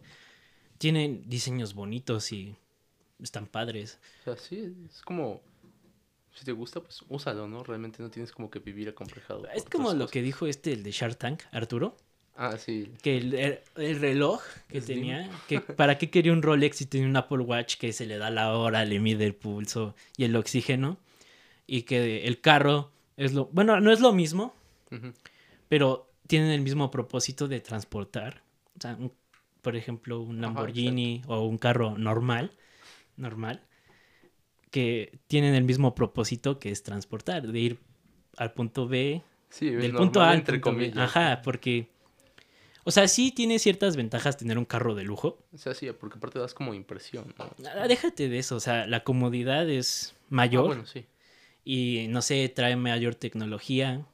tienen 0.79 1.29
diseños 1.29 1.75
bonitos 1.75 2.33
y 2.33 2.57
están 3.23 3.47
padres. 3.47 3.99
o 4.21 4.25
sea, 4.25 4.37
sí, 4.37 4.75
es 4.89 5.03
como, 5.03 5.41
si 6.35 6.45
te 6.45 6.53
gusta, 6.53 6.81
pues 6.81 7.03
úsalo, 7.09 7.49
¿no? 7.49 7.63
Realmente 7.65 8.03
no 8.03 8.11
tienes 8.11 8.33
como 8.33 8.51
que 8.51 8.59
vivir 8.59 8.89
acomplejado. 8.89 9.47
Es 9.55 9.65
como 9.65 9.93
lo 9.95 10.09
que 10.09 10.23
dijo 10.23 10.47
este, 10.47 10.73
el 10.73 10.83
de 10.83 10.91
Shark 10.93 11.17
Tank, 11.19 11.43
Arturo, 11.53 11.97
Ah, 12.37 12.57
sí. 12.57 12.91
que 13.03 13.17
el, 13.19 13.35
el- 13.35 13.59
el 13.77 14.01
reloj 14.01 14.43
que 14.69 14.81
tenía, 14.81 15.31
que 15.49 15.61
para 15.61 15.99
qué 15.99 16.11
quería 16.11 16.33
un 16.33 16.43
Rolex 16.43 16.77
si 16.79 16.87
tenía 16.87 17.07
un 17.09 17.17
Apple 17.17 17.39
Watch 17.41 17.77
que 17.77 17.93
se 17.93 18.07
le 18.07 18.19
da 18.19 18.31
la 18.31 18.55
hora, 18.57 18.85
le 18.85 19.01
mide 19.01 19.25
el 19.27 19.35
pulso 19.35 19.95
y 20.17 20.25
el 20.25 20.37
oxígeno, 20.37 20.99
y 21.67 21.83
que 21.83 22.27
el 22.27 22.41
carro 22.41 22.91
es 23.17 23.33
lo, 23.35 23.47
bueno, 23.47 23.81
no 23.81 23.93
es 23.93 24.01
lo 24.01 24.13
mismo, 24.13 24.55
Pero 25.69 26.11
tienen 26.27 26.51
el 26.51 26.61
mismo 26.61 26.91
propósito 26.91 27.49
de 27.49 27.61
transportar. 27.61 28.43
O 28.77 28.81
sea, 28.81 28.97
un- 28.97 29.13
por 29.63 29.77
ejemplo, 29.77 30.21
un 30.21 30.41
Ajá, 30.43 30.43
Lamborghini 30.43 31.23
o 31.27 31.43
un 31.47 31.59
carro 31.59 31.97
normal, 31.99 32.53
normal, 33.17 33.63
que 34.71 35.19
tienen 35.27 35.55
el 35.55 35.65
mismo 35.65 35.95
propósito 35.95 36.59
que 36.59 36.71
es 36.71 36.83
transportar, 36.83 37.47
de 37.51 37.59
ir 37.59 37.79
al 38.37 38.53
punto 38.53 38.87
B, 38.87 39.23
Sí, 39.51 39.71
del 39.71 39.95
punto 39.95 40.21
A 40.23 40.31
al 40.31 40.35
entre 40.35 40.55
punto 40.55 40.75
B. 40.75 40.85
comillas. 40.85 40.97
Ajá, 40.97 41.43
porque, 41.43 41.89
o 42.85 42.91
sea, 42.91 43.09
sí 43.09 43.33
tiene 43.33 43.59
ciertas 43.59 43.97
ventajas 43.97 44.37
tener 44.37 44.59
un 44.59 44.65
carro 44.67 44.95
de 44.95 45.05
lujo. 45.05 45.39
O 45.53 45.59
sea, 45.59 45.75
sí, 45.75 45.91
porque 45.93 46.19
aparte 46.19 46.39
das 46.39 46.55
como 46.55 46.75
impresión, 46.75 47.35
¿no? 47.39 47.51
Ah, 47.77 47.87
Déjate 47.89 48.29
de 48.29 48.39
eso, 48.39 48.57
o 48.57 48.61
sea, 48.61 48.87
la 48.87 49.05
comodidad 49.05 49.69
es 49.69 50.15
Ah, 50.53 50.61
mayor 50.61 50.63
bueno, 50.63 50.85
sí. 50.87 51.07
y, 51.65 52.07
no 52.11 52.23
sé, 52.23 52.49
trae 52.49 52.77
mayor 52.77 53.15
tecnología 53.17 54.07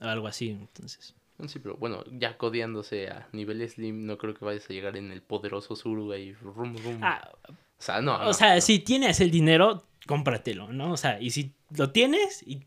algo 0.00 0.26
así, 0.26 0.50
entonces... 0.50 1.14
Sí, 1.46 1.58
pero 1.58 1.76
bueno, 1.76 2.04
ya 2.12 2.36
codeándose 2.36 3.08
a 3.08 3.26
nivel 3.32 3.66
slim, 3.66 4.04
no 4.04 4.18
creo 4.18 4.34
que 4.34 4.44
vayas 4.44 4.68
a 4.68 4.74
llegar 4.74 4.98
en 4.98 5.10
el 5.10 5.22
poderoso 5.22 5.74
Zuru 5.74 6.12
ahí. 6.12 6.34
Rum, 6.34 6.76
rum. 6.84 6.98
Ah, 7.00 7.30
o 7.46 7.54
sea, 7.82 8.02
no. 8.02 8.16
O 8.16 8.24
no, 8.24 8.32
sea, 8.34 8.56
no. 8.56 8.60
si 8.60 8.78
tienes 8.80 9.20
el 9.20 9.30
dinero, 9.30 9.86
cómpratelo, 10.06 10.70
¿no? 10.70 10.92
O 10.92 10.96
sea, 10.98 11.18
y 11.18 11.30
si 11.30 11.54
lo 11.74 11.92
tienes 11.92 12.42
y 12.46 12.62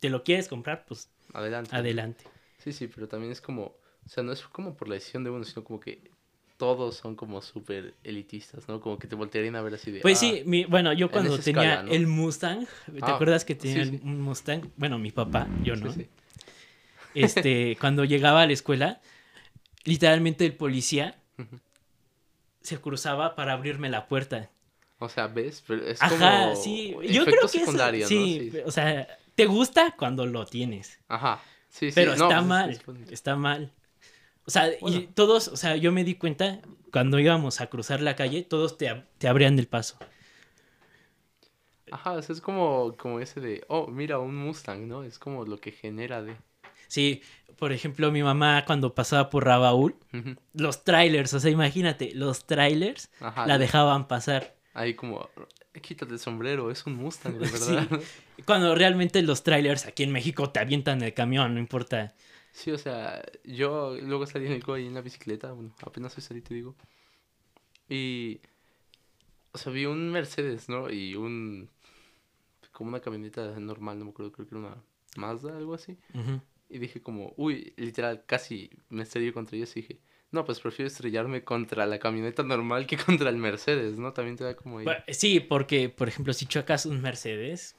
te 0.00 0.10
lo 0.10 0.24
quieres 0.24 0.48
comprar, 0.48 0.84
pues 0.86 1.08
Adelante. 1.34 1.74
adelante. 1.76 2.24
Sí, 2.58 2.72
sí, 2.72 2.88
pero 2.88 3.06
también 3.06 3.30
es 3.30 3.40
como. 3.40 3.62
O 4.04 4.08
sea, 4.08 4.24
no 4.24 4.32
es 4.32 4.42
como 4.42 4.74
por 4.74 4.88
la 4.88 4.94
decisión 4.96 5.22
de 5.22 5.30
uno, 5.30 5.44
sino 5.44 5.62
como 5.62 5.78
que 5.78 6.10
todos 6.56 6.96
son 6.96 7.14
como 7.14 7.40
súper 7.42 7.94
elitistas, 8.02 8.66
¿no? 8.68 8.80
Como 8.80 8.98
que 8.98 9.06
te 9.06 9.14
voltearían 9.14 9.54
a 9.56 9.62
ver 9.62 9.74
así 9.74 9.92
de... 9.92 10.00
Pues 10.00 10.16
"Ah, 10.16 10.20
sí, 10.20 10.42
mi, 10.46 10.64
bueno, 10.64 10.92
yo 10.94 11.10
cuando 11.10 11.38
tenía 11.38 11.62
escala, 11.62 11.82
¿no? 11.84 11.92
el 11.92 12.06
Mustang, 12.08 12.66
¿te 12.86 12.98
Ah, 13.02 13.14
acuerdas 13.14 13.44
que 13.44 13.54
tenía 13.54 13.82
el- 13.82 13.90
sí. 13.90 14.00
un 14.02 14.20
Mustang? 14.20 14.62
Bueno, 14.76 14.98
mi 14.98 15.12
papá, 15.12 15.46
yo 15.62 15.76
no. 15.76 15.92
sí. 15.92 16.08
Este, 17.24 17.76
cuando 17.80 18.04
llegaba 18.04 18.42
a 18.42 18.46
la 18.46 18.52
escuela, 18.52 19.00
literalmente 19.84 20.46
el 20.46 20.54
policía 20.54 21.16
se 22.60 22.80
cruzaba 22.80 23.34
para 23.34 23.52
abrirme 23.52 23.88
la 23.90 24.08
puerta. 24.08 24.50
O 24.98 25.08
sea, 25.08 25.26
¿ves? 25.28 25.62
Pero 25.66 25.86
es 25.86 26.02
Ajá, 26.02 26.50
como 26.50 26.56
sí. 26.56 26.96
Yo 27.10 27.24
creo 27.24 27.48
que 27.50 27.58
eso, 27.58 27.58
secundario, 27.58 28.02
¿no? 28.02 28.08
sí, 28.08 28.52
o 28.64 28.70
sea, 28.70 29.06
te 29.34 29.46
gusta 29.46 29.94
cuando 29.96 30.26
lo 30.26 30.46
tienes, 30.46 30.98
Ajá. 31.08 31.40
Sí, 31.68 31.90
sí. 31.90 31.94
pero 31.94 32.16
no, 32.16 32.28
está 32.28 32.28
pues 32.28 32.40
es- 32.42 32.46
mal, 32.48 32.70
es 32.70 33.12
está 33.12 33.36
mal. 33.36 33.72
O 34.46 34.50
sea, 34.50 34.70
y 34.80 35.08
todos, 35.08 35.48
o 35.48 35.56
sea, 35.56 35.76
yo 35.76 35.92
me 35.92 36.04
di 36.04 36.14
cuenta 36.16 36.60
cuando 36.92 37.18
íbamos 37.18 37.60
a 37.60 37.68
cruzar 37.68 38.00
la 38.00 38.16
calle, 38.16 38.42
todos 38.42 38.78
te, 38.78 39.04
te 39.18 39.28
abrían 39.28 39.58
el 39.58 39.68
paso. 39.68 39.98
Ajá, 41.90 42.12
o 42.12 42.22
sea, 42.22 42.32
es 42.34 42.40
como, 42.40 42.96
como 42.96 43.20
ese 43.20 43.40
de, 43.40 43.64
oh, 43.68 43.86
mira, 43.88 44.18
un 44.18 44.36
Mustang, 44.36 44.86
¿no? 44.88 45.04
Es 45.04 45.18
como 45.18 45.44
lo 45.44 45.60
que 45.60 45.70
genera 45.72 46.22
de... 46.22 46.36
Sí, 46.88 47.22
por 47.58 47.72
ejemplo, 47.72 48.10
mi 48.12 48.22
mamá 48.22 48.64
cuando 48.66 48.94
pasaba 48.94 49.30
por 49.30 49.44
Rabaul, 49.44 49.96
los 50.52 50.84
trailers, 50.84 51.32
o 51.34 51.40
sea, 51.40 51.50
imagínate, 51.50 52.14
los 52.14 52.46
trailers 52.46 53.10
Ajá. 53.20 53.46
la 53.46 53.54
de- 53.58 53.64
dejaban 53.64 54.08
pasar. 54.08 54.54
Ahí 54.74 54.94
como, 54.94 55.30
quítate 55.80 56.12
el 56.12 56.18
sombrero, 56.18 56.70
es 56.70 56.84
un 56.86 56.96
Mustang, 56.96 57.38
de 57.38 57.46
Sí. 57.48 57.74
verdad. 57.74 58.00
Cuando 58.44 58.74
realmente 58.74 59.22
los 59.22 59.42
trailers 59.42 59.86
aquí 59.86 60.02
en 60.02 60.12
México 60.12 60.50
te 60.50 60.60
avientan 60.60 61.00
el 61.02 61.14
camión, 61.14 61.54
no 61.54 61.60
importa. 61.60 62.14
Sí, 62.52 62.70
o 62.70 62.78
sea, 62.78 63.22
yo 63.44 63.96
luego 64.02 64.26
salí 64.26 64.46
en 64.46 64.52
el 64.52 64.62
ahí 64.74 64.86
en 64.86 64.94
la 64.94 65.00
bicicleta, 65.02 65.52
bueno, 65.52 65.74
apenas 65.82 66.16
hoy 66.16 66.22
salí, 66.22 66.40
te 66.42 66.54
digo. 66.54 66.74
Y, 67.88 68.40
o 69.52 69.58
sea, 69.58 69.72
vi 69.72 69.86
un 69.86 70.10
Mercedes, 70.10 70.68
¿no? 70.68 70.90
Y 70.90 71.14
un, 71.14 71.70
como 72.72 72.88
una 72.90 73.00
camioneta 73.00 73.58
normal, 73.60 73.98
no 73.98 74.04
me 74.06 74.10
acuerdo, 74.10 74.32
creo 74.32 74.46
que 74.48 74.54
era 74.54 74.66
una 74.66 74.82
Mazda, 75.16 75.56
algo 75.56 75.74
así. 75.74 75.96
Y 76.68 76.78
dije 76.78 77.00
como, 77.00 77.32
uy, 77.36 77.74
literal, 77.76 78.24
casi 78.26 78.70
me 78.88 79.02
estrellé 79.04 79.32
contra 79.32 79.56
ellos 79.56 79.76
y 79.76 79.82
dije, 79.82 80.00
no, 80.32 80.44
pues 80.44 80.60
prefiero 80.60 80.88
estrellarme 80.88 81.44
contra 81.44 81.86
la 81.86 81.98
camioneta 81.98 82.42
normal 82.42 82.86
que 82.86 82.96
contra 82.96 83.30
el 83.30 83.36
Mercedes, 83.36 83.98
¿no? 83.98 84.12
También 84.12 84.36
te 84.36 84.44
da 84.44 84.56
como 84.56 84.78
ahí, 84.78 84.86
Sí, 85.08 85.40
porque, 85.40 85.88
por 85.88 86.08
ejemplo, 86.08 86.32
si 86.32 86.46
chocas 86.46 86.84
un 86.86 87.00
Mercedes 87.00 87.76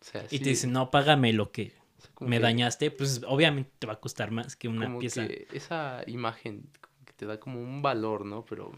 o 0.00 0.04
sea, 0.04 0.24
y 0.26 0.28
sí, 0.28 0.38
te 0.40 0.50
dicen, 0.50 0.72
no, 0.72 0.90
págame 0.90 1.32
lo 1.32 1.50
que 1.50 1.72
o 1.98 2.00
sea, 2.02 2.10
como 2.14 2.28
me 2.30 2.36
que- 2.36 2.42
dañaste, 2.42 2.90
pues 2.90 3.22
obviamente 3.26 3.72
te 3.78 3.86
va 3.86 3.94
a 3.94 4.00
costar 4.00 4.30
más 4.30 4.54
que 4.54 4.68
una 4.68 4.86
como 4.86 4.98
pieza. 5.00 5.26
que 5.26 5.48
esa 5.52 6.02
imagen 6.06 6.68
que 7.04 7.12
te 7.14 7.26
da 7.26 7.40
como 7.40 7.60
un 7.60 7.82
valor, 7.82 8.24
¿no? 8.24 8.44
Pero 8.44 8.72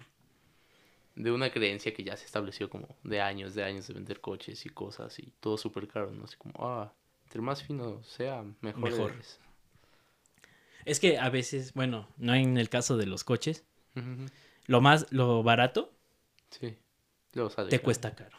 de 1.15 1.33
una 1.33 1.51
creencia 1.51 1.95
que 1.95 2.05
ya 2.05 2.17
se 2.17 2.27
estableció 2.27 2.69
como 2.69 2.89
de 3.03 3.21
años, 3.21 3.55
de 3.55 3.65
años 3.65 3.87
de 3.87 3.95
vender 3.95 4.21
coches 4.21 4.67
y 4.67 4.69
cosas 4.69 5.19
y 5.19 5.33
todo 5.41 5.57
súper 5.57 5.89
caro, 5.89 6.11
¿no? 6.13 6.25
Así 6.25 6.37
como, 6.37 6.55
ah, 6.59 6.93
entre 7.27 7.41
más 7.43 7.63
fino 7.63 8.03
sea, 8.03 8.43
mejor. 8.61 8.83
Mejor. 8.83 9.11
eres. 9.13 9.39
Es 10.85 11.01
que 11.01 11.19
a 11.19 11.29
veces, 11.31 11.75
bueno, 11.75 12.09
no 12.17 12.35
en 12.35 12.57
el 12.59 12.69
caso 12.69 12.97
de 12.97 13.07
los 13.07 13.25
coches, 13.25 13.65
lo 14.67 14.81
más, 14.81 15.07
lo 15.11 15.43
barato 15.43 15.93
Sí. 16.51 16.77
Sale 17.51 17.69
te 17.69 17.81
cuesta 17.81 18.15
caro. 18.15 18.37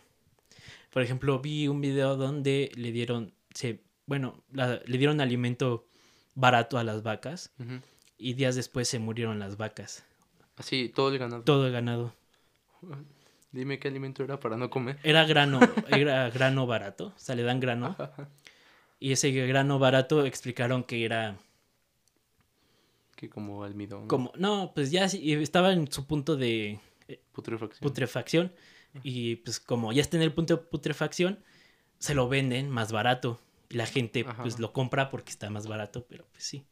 Por 0.92 1.02
ejemplo, 1.04 1.40
vi 1.40 1.68
un 1.68 1.82
video 1.82 2.16
donde 2.16 2.72
le 2.76 2.92
dieron, 2.92 3.34
se, 3.54 3.82
bueno, 4.08 4.44
la- 4.52 4.82
le 4.86 4.98
dieron 4.98 5.22
alimento 5.22 5.88
barato 6.34 6.78
a 6.80 6.84
las 6.84 7.04
vacas 7.04 7.52
y 8.18 8.34
días 8.34 8.56
después 8.56 8.88
se 8.88 8.98
murieron 8.98 9.38
las 9.40 9.58
vacas. 9.58 10.04
Así, 10.56 10.90
todo 10.90 11.12
el 11.12 11.20
ganado. 11.20 11.44
Todo 11.44 11.68
el 11.68 11.74
ganado. 11.74 12.14
Dime 13.52 13.78
qué 13.80 13.88
alimento 13.90 14.24
era 14.24 14.40
para 14.40 14.58
no 14.58 14.70
comer. 14.70 14.98
Era 15.04 15.26
grano, 15.26 15.60
era 15.90 16.30
grano 16.30 16.66
barato, 16.66 17.08
o 17.16 17.20
sea, 17.20 17.36
le 17.36 17.44
dan 17.44 17.60
grano. 17.60 17.96
Y 19.00 19.12
ese 19.12 19.32
grano 19.32 19.78
barato 19.80 20.26
explicaron 20.26 20.84
que 20.84 21.06
era 21.06 21.38
Que 23.16 23.30
como 23.30 23.64
almidón. 23.64 24.08
como, 24.08 24.32
no, 24.38 24.72
pues 24.74 24.92
ya 24.92 25.06
estaba 25.06 25.74
en 25.74 25.92
su 25.92 26.06
punto 26.06 26.36
de 26.36 26.80
Putrefacción. 27.32 27.80
putrefacción 27.82 28.54
y 29.04 29.38
pues 29.38 29.60
como 29.60 29.94
ya 29.94 30.02
está 30.02 30.18
en 30.18 30.24
el 30.24 30.34
punto 30.34 30.58
de 30.58 30.64
putrefacción, 30.64 31.40
se 32.00 32.16
lo 32.16 32.28
venden 32.30 32.70
más 32.70 32.92
barato. 32.92 33.40
Y 33.70 33.76
la 33.76 33.86
gente 33.86 34.26
Ajá. 34.28 34.42
pues 34.44 34.60
lo 34.60 34.72
compra 34.74 35.10
porque 35.10 35.30
está 35.30 35.50
más 35.50 35.68
barato, 35.68 36.06
pero 36.08 36.26
pues 36.32 36.44
sí. 36.44 36.66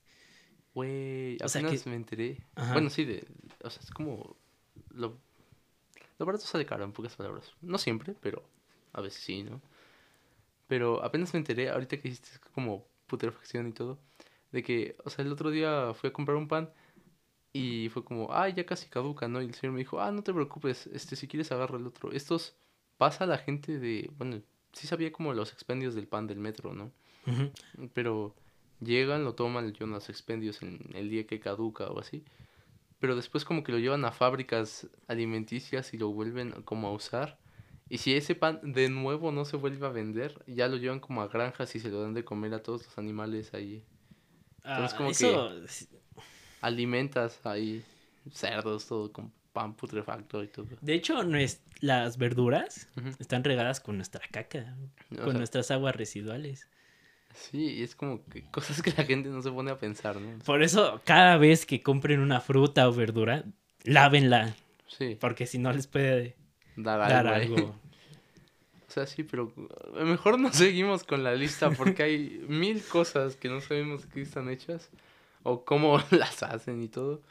Güey, 0.74 1.38
O 1.44 1.48
sea 1.50 1.62
apenas 1.62 1.84
que- 1.84 1.90
me 1.90 1.96
enteré. 1.96 2.38
Ajá. 2.56 2.74
Bueno, 2.74 2.90
sí, 2.90 3.06
de, 3.06 3.28
o 3.64 3.70
sea, 3.70 3.82
es 3.84 3.92
como... 3.92 4.36
Lo, 4.92 5.18
lo 6.18 6.26
barato 6.26 6.46
sale 6.46 6.66
caro, 6.66 6.84
en 6.86 6.92
pocas 6.94 7.16
palabras. 7.16 7.52
No 7.62 7.78
siempre, 7.78 8.16
pero 8.22 8.44
a 8.94 9.02
veces 9.02 9.22
sí, 9.24 9.44
¿no? 9.44 9.62
Pero 10.68 11.04
apenas 11.04 11.34
me 11.34 11.40
enteré, 11.40 11.70
ahorita 11.70 11.98
que 11.98 12.08
hiciste 12.10 12.30
como 12.54 12.88
putrefacción 13.08 13.68
y 13.68 13.72
todo, 13.72 14.00
de 14.52 14.64
que, 14.64 14.96
o 15.04 15.10
sea, 15.10 15.24
el 15.26 15.32
otro 15.32 15.52
día 15.52 15.94
fui 15.94 16.10
a 16.10 16.14
comprar 16.14 16.38
un 16.38 16.48
pan 16.48 16.72
y 17.54 17.90
fue 17.90 18.04
como, 18.04 18.32
ah, 18.34 18.50
ya 18.50 18.66
casi 18.66 18.90
caduca, 18.90 19.28
¿no? 19.28 19.42
Y 19.42 19.46
el 19.46 19.54
señor 19.54 19.74
me 19.74 19.80
dijo, 19.80 20.02
ah, 20.02 20.12
no 20.12 20.24
te 20.24 20.34
preocupes, 20.34 20.88
este, 20.88 21.16
si 21.16 21.28
quieres 21.28 21.52
agarra 21.52 21.78
el 21.78 21.88
otro. 21.88 22.12
Estos 22.12 22.56
pasa 22.98 23.24
a 23.26 23.28
la 23.28 23.38
gente 23.38 23.80
de, 23.80 24.10
bueno, 24.18 24.42
sí 24.74 24.88
sabía 24.88 25.12
como 25.12 25.34
los 25.34 25.54
expendios 25.54 25.96
del 25.96 26.08
pan 26.08 26.28
del 26.28 26.40
metro, 26.40 26.74
¿no? 26.74 26.92
Pero 27.94 28.36
llegan, 28.82 29.24
lo 29.24 29.36
toman, 29.36 29.74
llevan 29.74 29.92
los 29.92 30.10
expendios 30.10 30.62
en 30.62 30.80
el 30.94 31.10
día 31.10 31.26
que 31.26 31.40
caduca 31.40 31.88
o 31.88 32.00
así. 32.00 32.24
Pero 33.00 33.16
después 33.16 33.46
como 33.46 33.64
que 33.64 33.72
lo 33.72 33.80
llevan 33.80 34.06
a 34.06 34.12
fábricas 34.12 34.88
alimenticias 35.08 35.94
y 35.94 35.98
lo 35.98 36.10
vuelven 36.10 36.52
como 36.64 36.88
a 36.88 36.92
usar. 36.92 37.38
Y 37.90 38.00
si 38.00 38.16
ese 38.16 38.36
pan 38.36 38.60
de 38.64 38.90
nuevo 38.90 39.32
no 39.32 39.46
se 39.46 39.58
vuelve 39.58 39.86
a 39.86 39.90
vender, 39.90 40.42
ya 40.48 40.68
lo 40.68 40.78
llevan 40.78 41.00
como 41.00 41.22
a 41.22 41.28
granjas 41.28 41.76
y 41.76 41.80
se 41.80 41.90
lo 41.90 42.02
dan 42.02 42.14
de 42.14 42.24
comer 42.26 42.54
a 42.54 42.64
todos 42.64 42.86
los 42.86 42.98
animales 42.98 43.54
ahí. 43.54 43.84
Entonces, 44.64 44.94
Ah, 44.94 44.98
como 44.98 45.10
eso, 45.12 45.52
Alimentas 46.62 47.40
ahí 47.46 47.84
cerdos, 48.32 48.88
todo 48.88 49.12
con 49.12 49.32
pan 49.54 49.76
putrefacto 49.76 50.44
y 50.44 50.48
todo. 50.48 50.66
de 50.82 50.94
hecho, 50.96 51.20
las 51.80 52.18
verduras 52.18 52.88
están 53.20 53.44
regadas 53.44 53.80
con 53.80 53.98
nuestra 53.98 54.22
caca, 54.32 54.76
O 55.12 55.16
con 55.18 55.26
sea, 55.26 55.34
nuestras 55.34 55.72
aguas 55.72 55.96
residuales. 55.96 56.68
Sí, 57.34 57.76
y 57.76 57.84
es 57.84 57.96
como 57.96 58.24
que 58.26 58.44
cosas 58.52 58.82
que 58.82 58.92
la 58.92 59.04
gente 59.04 59.30
no 59.30 59.42
se 59.42 59.52
pone 59.52 59.70
a 59.72 59.78
pensar, 59.78 60.20
¿no? 60.20 60.40
Por 60.40 60.64
eso, 60.64 61.02
cada 61.06 61.38
vez 61.38 61.66
que 61.66 61.84
compren 61.84 62.20
una 62.20 62.42
fruta 62.42 62.90
o 62.90 62.94
verdura, 62.94 63.44
lávenla, 63.84 64.56
Sí, 64.88 65.18
porque 65.20 65.46
si 65.46 65.58
no 65.58 65.72
les 65.74 65.88
puede 65.88 66.36
dar 66.76 67.10
dar 67.10 67.28
algo. 67.28 67.76
O 68.88 68.92
sea, 68.96 69.08
sí, 69.08 69.24
pero 69.24 69.52
uh, 69.58 70.06
mejor 70.06 70.40
no 70.40 70.54
seguimos 70.54 71.04
con 71.04 71.22
la 71.22 71.36
lista 71.36 71.70
porque 71.70 72.04
hay 72.04 72.46
mil 72.48 72.82
cosas 72.82 73.36
que 73.36 73.50
no 73.50 73.60
sabemos 73.60 74.06
que 74.06 74.22
están 74.22 74.50
hechas 74.50 74.90
o 75.44 75.66
cómo 75.66 76.00
las 76.12 76.44
hacen 76.44 76.82
y 76.82 76.88
todo. 76.88 77.22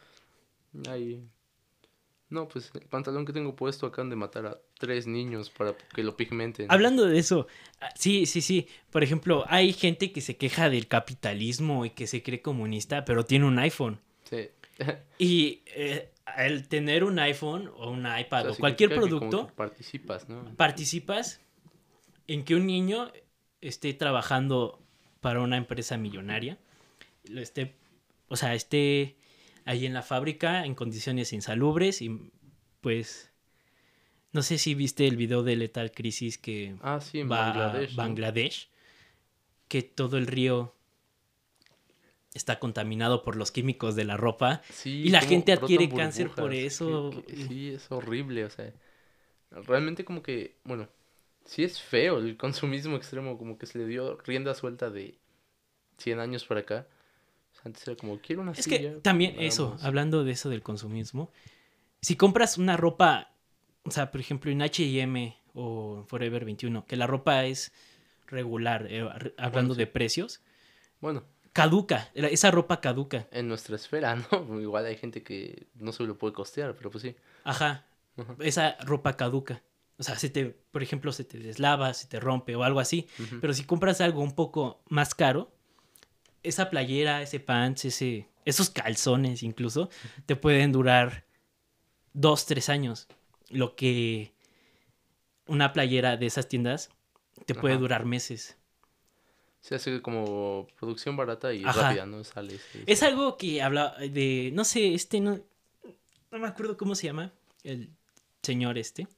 Ahí. 0.91 1.27
No, 2.29 2.49
pues 2.49 2.71
el 2.75 2.83
pantalón 2.83 3.25
que 3.25 3.33
tengo 3.33 3.55
puesto 3.55 3.87
acaban 3.87 4.11
de 4.11 4.17
matar 4.17 4.47
a 4.47 4.59
tres 4.79 5.07
niños 5.07 5.51
para 5.51 5.75
que 5.95 6.03
lo 6.03 6.17
pigmenten. 6.17 6.67
Hablando 6.71 7.07
de 7.07 7.19
eso, 7.19 7.47
ah, 7.81 7.89
sí, 7.95 8.27
sí, 8.27 8.43
sí. 8.43 8.67
Por 8.91 9.03
ejemplo, 9.03 9.45
hay 9.49 9.73
gente 9.73 10.13
que 10.13 10.21
se 10.21 10.37
queja 10.37 10.69
del 10.69 10.89
capitalismo 10.89 11.87
y 11.87 11.91
que 11.91 12.07
se 12.07 12.23
cree 12.23 12.43
comunista, 12.43 13.05
pero 13.05 13.25
tiene 13.25 13.47
un 13.47 13.59
iPhone. 13.59 14.01
Sí. 14.25 14.49
Y 15.19 15.63
eh, 15.67 16.11
al 16.27 16.69
tener 16.69 17.05
un 17.05 17.19
iPhone 17.19 17.69
o 17.77 17.91
un 17.91 18.01
iPad 18.07 18.41
O 18.41 18.49
sea, 18.49 18.53
o 18.53 18.57
cualquier 18.57 18.95
producto, 18.95 19.49
participas, 19.55 20.29
¿no? 20.29 20.55
participas 20.57 21.41
en 22.27 22.45
que 22.45 22.55
un 22.55 22.67
niño 22.67 23.13
esté 23.61 23.93
trabajando 23.95 24.83
para 25.21 25.41
una 25.41 25.57
empresa 25.57 25.97
millonaria, 25.97 26.59
lo 27.29 27.41
esté, 27.41 27.75
o 28.29 28.37
sea, 28.37 28.55
esté 28.55 29.17
ahí 29.65 29.87
en 29.87 29.95
la 29.95 30.03
fábrica 30.03 30.65
en 30.67 30.75
condiciones 30.75 31.33
insalubres 31.33 32.03
y 32.03 32.31
pues 32.81 33.31
no 34.33 34.43
sé 34.43 34.59
si 34.59 34.75
viste 34.75 35.07
el 35.07 35.17
video 35.17 35.43
de 35.43 35.57
Lethal 35.57 35.93
Crisis 35.93 36.37
que 36.39 36.77
Ah, 36.83 37.01
sí, 37.01 37.21
en 37.21 37.31
va 37.31 37.47
Bangladesh. 37.53 37.89
a 37.89 37.91
¿no? 37.93 37.97
Bangladesh, 37.97 38.69
que 39.69 39.83
todo 39.83 40.19
el 40.19 40.27
río 40.27 40.74
está 42.35 42.59
contaminado 42.59 43.23
por 43.23 43.37
los 43.37 43.51
químicos 43.53 43.95
de 43.97 44.05
la 44.05 44.17
ropa 44.17 44.61
Sí, 44.71 45.03
y 45.05 45.09
la 45.11 45.21
gente 45.21 45.53
adquiere 45.53 45.89
cáncer 45.89 46.29
por 46.31 46.51
burbujas, 46.51 46.61
que- 46.61 46.67
eso. 46.67 47.11
que 47.27 47.37
sí, 47.37 47.71
es 47.71 47.91
horrible, 47.91 48.45
o 48.45 48.51
sea. 48.51 48.73
Realmente 49.51 50.05
como 50.05 50.23
que, 50.23 50.57
bueno, 50.65 50.89
sí 51.45 51.63
es 51.65 51.81
feo 51.81 52.19
el 52.19 52.37
consumismo 52.37 52.97
extremo, 52.97 53.39
como 53.39 53.57
que 53.57 53.67
se 53.67 53.79
le 53.79 53.87
dio 53.87 54.17
rienda 54.19 54.55
suelta 54.55 54.91
de 54.91 55.17
100 55.99 56.19
años 56.19 56.45
para 56.45 56.61
acá. 56.61 56.87
O 57.53 57.55
sea, 57.55 57.63
antes 57.67 57.87
era 57.87 57.97
como, 57.97 58.19
quiero 58.19 58.43
una 58.43 58.53
Es 58.53 58.65
silla. 58.65 58.95
que 58.95 59.01
también 59.01 59.37
eso, 59.39 59.77
hablando 59.83 60.25
de 60.25 60.33
eso 60.33 60.51
del 60.51 60.63
consumismo, 60.63 61.31
si 62.01 62.17
compras 62.17 62.59
una 62.59 62.77
ropa, 62.77 63.31
o 63.85 63.91
sea, 63.93 64.11
por 64.11 64.21
ejemplo 64.21 64.51
en 64.51 64.63
H&M 64.63 65.37
o 65.55 66.05
Forever 66.09 66.45
21, 66.45 66.85
que 66.87 66.97
la 66.97 67.07
ropa 67.07 67.45
es 67.45 67.73
regular, 68.27 68.87
eh, 68.91 69.09
hablando 69.37 69.75
sí. 69.75 69.79
de 69.81 69.87
precios, 69.87 70.41
Bueno, 71.01 71.23
caduca, 71.55 72.11
esa 72.15 72.51
ropa 72.51 72.83
caduca. 72.83 73.27
En 73.31 73.49
nuestra 73.49 73.77
esfera, 73.77 74.17
¿no? 74.31 74.61
Igual 74.61 74.85
hay 74.85 74.97
gente 74.97 75.23
que 75.23 75.67
no 75.77 75.93
se 75.93 76.03
lo 76.03 76.19
puede 76.19 76.35
costear, 76.35 76.77
pero 76.77 76.91
pues 76.91 77.01
sí. 77.03 77.17
Ajá, 77.45 77.87
Ajá. 78.19 78.37
esa 78.41 78.77
ropa 78.85 79.17
caduca. 79.17 79.63
O 79.97 80.03
sea, 80.03 80.19
se 80.19 80.29
te, 80.29 80.47
por 80.47 80.83
ejemplo, 80.83 81.13
se 81.13 81.23
te 81.25 81.39
deslava, 81.39 81.95
se 81.95 82.09
te 82.09 82.19
rompe 82.19 82.57
o 82.57 82.65
algo 82.65 82.81
así. 82.81 83.07
Pero 83.41 83.55
si 83.55 83.63
compras 83.65 84.01
algo 84.01 84.23
un 84.23 84.35
poco 84.35 84.83
más 84.89 85.15
caro, 85.15 85.53
esa 86.43 86.69
playera, 86.69 87.23
ese 87.23 87.39
pants, 87.39 87.85
ese, 87.85 88.29
esos 88.45 88.71
calzones 88.71 89.45
incluso, 89.45 89.89
te 90.27 90.35
pueden 90.35 90.73
durar 90.73 91.25
dos, 92.13 92.45
tres 92.45 92.69
años. 92.69 93.07
Lo 93.51 93.77
que 93.77 94.33
una 95.47 95.73
playera 95.73 96.17
de 96.17 96.27
esas 96.27 96.49
tiendas 96.49 96.91
te 97.47 97.55
puede 97.55 97.75
Ajá. 97.75 97.81
durar 97.81 98.05
meses. 98.05 98.57
Se 99.65 99.75
hace 99.77 100.03
como 100.03 100.67
producción 100.79 101.17
barata 101.17 101.55
y 101.55 101.65
Ajá. 101.65 101.85
rápida, 101.89 102.05
¿no? 102.05 102.23
Sale. 102.23 102.61
Es 102.85 103.03
algo 103.03 103.39
que 103.39 103.63
habla 103.63 103.97
de, 103.99 104.51
no 104.53 104.63
sé, 104.63 104.93
este, 104.93 105.21
no, 105.21 105.41
no 106.31 106.39
me 106.39 106.47
acuerdo 106.47 106.77
cómo 106.77 106.95
se 106.95 107.07
llama, 107.07 107.33
el 107.63 107.89
señor 108.43 108.77
este, 108.77 109.09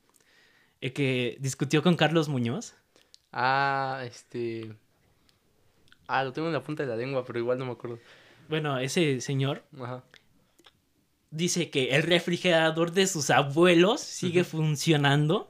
el 0.81 0.93
que 0.93 1.37
discutió 1.41 1.83
con 1.83 1.97
Carlos 1.97 2.29
Muñoz. 2.29 2.75
Ah, 3.33 4.05
este. 4.07 4.73
Ah, 6.07 6.23
lo 6.23 6.33
tengo 6.33 6.47
en 6.47 6.55
la 6.55 6.63
punta 6.63 6.85
de 6.85 6.91
la 6.91 6.97
lengua, 6.97 7.25
pero 7.27 7.41
igual 7.41 7.59
no 7.59 7.67
me 7.67 7.73
acuerdo. 7.73 7.99
Bueno, 8.49 8.79
ese 8.79 9.21
señor 9.21 9.65
Ajá. 9.81 10.05
dice 11.33 11.71
que 11.71 11.97
el 11.97 12.05
refrigerador 12.05 12.93
de 12.93 13.09
sus 13.09 13.31
abuelos 13.31 14.01
sigue 14.01 14.45
funcionando. 14.45 15.49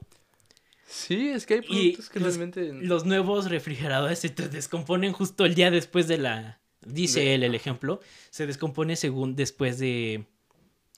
Sí, 0.89 1.29
es 1.29 1.45
que 1.45 1.55
hay 1.55 1.59
Y 1.59 1.63
productos 1.91 2.09
que 2.09 2.19
los, 2.21 2.37
realmente. 2.37 2.73
los 2.73 3.05
nuevos 3.05 3.49
refrigeradores 3.49 4.19
se 4.19 4.29
te 4.29 4.47
descomponen 4.47 5.11
justo 5.11 5.45
el 5.45 5.53
día 5.53 5.69
después 5.69 6.07
de 6.07 6.17
la... 6.17 6.59
Dice 6.81 7.19
De- 7.19 7.35
él 7.35 7.43
el 7.43 7.55
ejemplo. 7.55 7.99
Se 8.29 8.47
descompone 8.47 8.95
según 8.95 9.35
después 9.35 9.77
de 9.79 10.25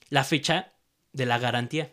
la 0.08 0.22
fecha 0.22 0.72
de 1.12 1.26
la 1.26 1.38
garantía. 1.38 1.92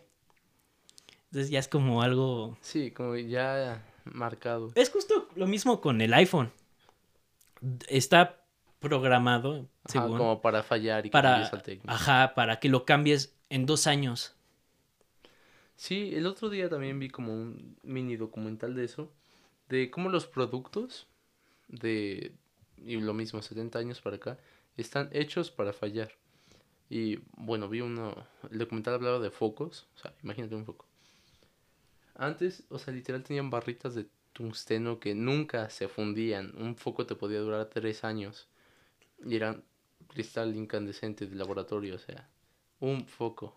Entonces 1.26 1.50
ya 1.50 1.58
es 1.58 1.66
como 1.68 2.02
algo... 2.02 2.56
Sí, 2.60 2.92
como 2.92 3.16
ya 3.16 3.84
marcado. 4.04 4.70
Es 4.76 4.90
justo 4.90 5.28
lo 5.34 5.46
mismo 5.48 5.80
con 5.80 6.00
el 6.00 6.14
iPhone. 6.14 6.52
Está 7.88 8.44
programado, 8.78 9.68
Ajá, 9.84 9.92
según, 10.02 10.18
como 10.18 10.40
para 10.40 10.62
fallar 10.62 11.04
y 11.04 11.10
para, 11.10 11.30
cambies 11.32 11.52
al 11.52 11.62
técnico. 11.64 11.90
ajá, 11.90 12.32
para 12.36 12.60
que 12.60 12.68
lo 12.68 12.84
cambies 12.84 13.34
en 13.50 13.66
dos 13.66 13.88
años. 13.88 14.36
Sí, 15.78 16.12
el 16.16 16.26
otro 16.26 16.50
día 16.50 16.68
también 16.68 16.98
vi 16.98 17.08
como 17.08 17.32
un 17.32 17.78
mini 17.84 18.16
documental 18.16 18.74
de 18.74 18.84
eso, 18.84 19.12
de 19.68 19.92
cómo 19.92 20.08
los 20.08 20.26
productos 20.26 21.06
de, 21.68 22.32
y 22.76 22.96
lo 22.96 23.14
mismo, 23.14 23.40
70 23.40 23.78
años 23.78 24.00
para 24.00 24.16
acá, 24.16 24.38
están 24.76 25.08
hechos 25.12 25.52
para 25.52 25.72
fallar. 25.72 26.10
Y 26.90 27.20
bueno, 27.36 27.68
vi 27.68 27.80
uno, 27.80 28.26
el 28.50 28.58
documental 28.58 28.94
hablaba 28.94 29.20
de 29.20 29.30
focos, 29.30 29.86
o 29.94 29.98
sea, 30.00 30.12
imagínate 30.24 30.56
un 30.56 30.66
foco. 30.66 30.84
Antes, 32.16 32.64
o 32.70 32.80
sea, 32.80 32.92
literal 32.92 33.22
tenían 33.22 33.48
barritas 33.48 33.94
de 33.94 34.08
tungsteno 34.32 34.98
que 34.98 35.14
nunca 35.14 35.70
se 35.70 35.86
fundían. 35.86 36.54
Un 36.60 36.74
foco 36.74 37.06
te 37.06 37.14
podía 37.14 37.38
durar 37.38 37.66
tres 37.66 38.02
años. 38.02 38.48
Y 39.24 39.36
eran 39.36 39.62
cristal 40.08 40.56
incandescente 40.56 41.28
de 41.28 41.36
laboratorio, 41.36 41.94
o 41.94 41.98
sea, 41.98 42.28
un 42.80 43.06
foco. 43.06 43.56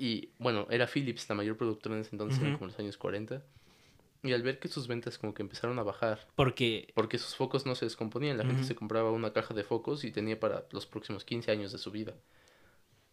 Y 0.00 0.30
bueno, 0.38 0.66
era 0.70 0.86
Philips 0.86 1.28
la 1.28 1.34
mayor 1.34 1.58
productora 1.58 1.94
en 1.94 2.00
ese 2.00 2.12
entonces, 2.12 2.40
Ujú. 2.40 2.54
como 2.54 2.66
los 2.68 2.78
años 2.78 2.96
40. 2.96 3.42
Y 4.22 4.32
al 4.32 4.42
ver 4.42 4.58
que 4.58 4.68
sus 4.68 4.88
ventas 4.88 5.18
como 5.18 5.34
que 5.34 5.42
empezaron 5.42 5.78
a 5.78 5.82
bajar, 5.82 6.26
Porque 6.36 6.90
porque 6.94 7.18
sus 7.18 7.36
focos 7.36 7.66
no 7.66 7.74
se 7.74 7.84
descomponían, 7.84 8.38
la 8.38 8.44
gente 8.44 8.64
se 8.64 8.74
compraba 8.74 9.10
una 9.10 9.34
caja 9.34 9.52
de 9.52 9.62
focos 9.62 10.04
y 10.04 10.10
tenía 10.10 10.40
para 10.40 10.66
los 10.70 10.86
próximos 10.86 11.24
15 11.26 11.50
años 11.50 11.70
de 11.70 11.78
su 11.78 11.90
vida. 11.90 12.14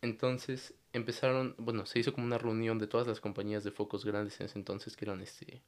Entonces 0.01 0.75
empezaron, 0.93 1.55
bueno, 1.57 1.85
se 1.85 1.99
hizo 1.99 2.13
como 2.13 2.25
una 2.25 2.37
reunión 2.37 2.79
de 2.79 2.87
todas 2.87 3.07
las 3.07 3.19
compañías 3.19 3.63
de 3.65 3.71
focos 3.71 4.05
grandes 4.05 4.39
en 4.39 4.45
ese 4.45 4.57
entonces, 4.57 4.95
que 4.95 5.05
eran 5.05 5.21
este 5.21 5.61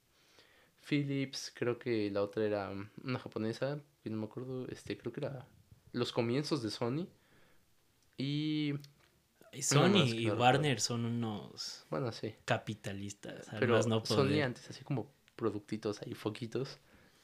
Philips, 0.88 1.52
creo 1.54 1.78
que 1.78 2.10
la 2.12 2.24
otra 2.24 2.46
era 2.46 2.72
una 3.04 3.20
japonesa, 3.20 3.82
que 4.04 4.10
no 4.10 4.18
me 4.18 4.26
acuerdo, 4.26 4.68
este, 4.70 4.98
creo 4.98 5.12
que 5.12 5.20
era 5.20 5.46
los 5.92 6.12
comienzos 6.14 6.64
de 6.64 6.72
Sony. 6.72 7.08
Y 8.18 8.74
Sony 9.62 10.06
y. 10.06 10.30
Warner 10.30 10.80
son 10.80 11.06
unos 11.06 11.86
bueno, 11.90 12.12
sí. 12.12 12.36
capitalistas. 12.46 13.50
al 13.50 13.60
Pero 13.60 13.84
no 13.84 14.06
Sony 14.06 14.16
poder. 14.28 14.44
antes 14.44 14.70
así 14.70 14.84
como 14.84 15.12
productitos 15.36 16.02
ahí, 16.02 16.14
foquitos. 16.14 16.80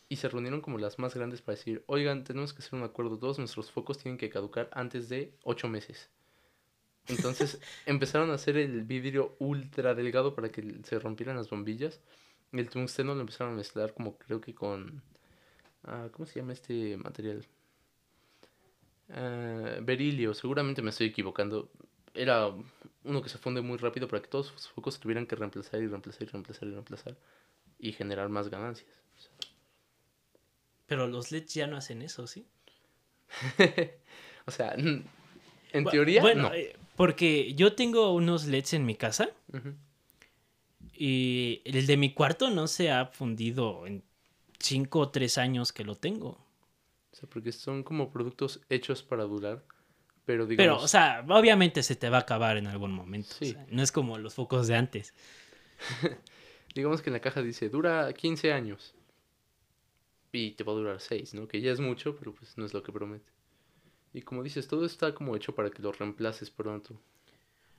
Y 0.07 0.17
se 0.17 0.29
reunieron 0.29 0.61
como 0.61 0.77
las 0.77 0.99
más 0.99 1.15
grandes 1.15 1.41
para 1.41 1.57
decir, 1.57 1.83
oigan, 1.87 2.23
tenemos 2.23 2.53
que 2.53 2.61
hacer 2.61 2.75
un 2.75 2.83
acuerdo, 2.83 3.17
todos 3.17 3.39
nuestros 3.39 3.71
focos 3.71 3.97
tienen 3.97 4.17
que 4.19 4.29
caducar 4.29 4.69
antes 4.73 5.09
de 5.09 5.33
ocho 5.43 5.67
meses. 5.67 6.09
Entonces 7.07 7.59
empezaron 7.85 8.31
a 8.31 8.35
hacer 8.35 8.57
el 8.57 8.83
vidrio 8.83 9.35
ultra 9.39 9.95
delgado 9.95 10.35
para 10.35 10.49
que 10.51 10.79
se 10.83 10.99
rompieran 10.99 11.37
las 11.37 11.49
bombillas. 11.49 12.01
Y 12.51 12.59
el 12.59 12.69
tungsteno 12.69 13.15
lo 13.15 13.21
empezaron 13.21 13.53
a 13.53 13.57
mezclar 13.57 13.93
como 13.93 14.17
creo 14.17 14.41
que 14.41 14.53
con... 14.53 15.01
ah, 15.83 16.09
¿Cómo 16.11 16.25
se 16.25 16.39
llama 16.39 16.53
este 16.53 16.97
material? 16.97 17.45
Ah, 19.09 19.77
berilio, 19.81 20.33
seguramente 20.33 20.81
me 20.81 20.89
estoy 20.91 21.07
equivocando. 21.07 21.69
Era 22.15 22.51
uno 23.03 23.21
que 23.21 23.29
se 23.29 23.37
funde 23.37 23.61
muy 23.61 23.77
rápido 23.77 24.07
para 24.07 24.21
que 24.21 24.27
todos 24.27 24.47
sus 24.47 24.69
focos 24.69 24.99
tuvieran 24.99 25.25
que 25.27 25.35
reemplazar 25.35 25.81
y 25.81 25.87
reemplazar 25.87 26.23
y 26.23 26.25
reemplazar 26.31 26.67
y 26.67 26.71
reemplazar 26.71 27.17
y 27.79 27.91
generar 27.93 28.29
más 28.29 28.49
ganancias. 28.49 28.89
Pero 30.87 31.07
los 31.07 31.31
LEDs 31.31 31.53
ya 31.53 31.67
no 31.67 31.77
hacen 31.77 32.01
eso, 32.01 32.27
¿sí? 32.27 32.45
O 34.47 34.51
sea, 34.51 34.73
en 34.75 35.05
teoría, 35.89 36.21
Bueno, 36.21 36.49
no. 36.49 36.53
eh, 36.53 36.75
porque 36.95 37.53
yo 37.55 37.73
tengo 37.73 38.13
unos 38.13 38.45
LEDs 38.45 38.75
en 38.75 38.85
mi 38.85 38.95
casa 38.95 39.29
y 40.93 41.61
el 41.65 41.87
de 41.87 41.97
mi 41.97 42.13
cuarto 42.13 42.49
no 42.51 42.67
se 42.67 42.91
ha 42.91 43.07
fundido 43.07 43.85
en 43.87 44.03
cinco 44.59 44.99
o 44.99 45.09
tres 45.09 45.37
años 45.37 45.73
que 45.73 45.83
lo 45.83 45.95
tengo. 45.95 46.37
O 47.11 47.15
sea, 47.15 47.27
porque 47.29 47.51
son 47.51 47.83
como 47.83 48.11
productos 48.11 48.61
hechos 48.69 49.01
para 49.03 49.23
durar, 49.23 49.63
pero 50.25 50.45
Pero, 50.45 50.45
digamos... 50.47 50.83
o 50.83 50.87
sea, 50.87 51.23
obviamente 51.27 51.83
se 51.83 51.95
te 51.95 52.09
va 52.09 52.17
a 52.17 52.21
acabar 52.21 52.57
en 52.57 52.67
algún 52.67 52.91
momento. 52.91 53.29
o 53.31 53.37
Sí. 53.37 53.51
sea, 53.51 53.65
no 53.69 53.81
es 53.83 53.91
como 53.91 54.17
los 54.17 54.33
focos 54.33 54.67
de 54.67 54.75
antes. 54.75 55.13
Digamos 56.75 57.01
que 57.01 57.09
en 57.09 57.13
la 57.13 57.21
caja 57.21 57.41
dice, 57.41 57.69
dura 57.69 58.11
15 58.13 58.51
años. 58.51 58.93
Y 60.31 60.51
te 60.51 60.63
va 60.65 60.73
a 60.73 60.75
durar 60.75 60.99
6, 60.99 61.33
¿no? 61.35 61.47
Que 61.47 61.61
ya 61.61 61.71
es 61.71 61.79
mucho, 61.79 62.17
pero 62.17 62.33
pues 62.33 62.57
no 62.57 62.65
es 62.65 62.73
lo 62.73 62.83
que 62.83 62.91
promete. 62.91 63.31
Y 64.13 64.21
como 64.21 64.43
dices, 64.43 64.67
todo 64.67 64.85
está 64.85 65.13
como 65.15 65.35
hecho 65.35 65.55
para 65.55 65.69
que 65.69 65.81
lo 65.81 65.91
reemplaces 65.93 66.49
pronto. 66.49 66.99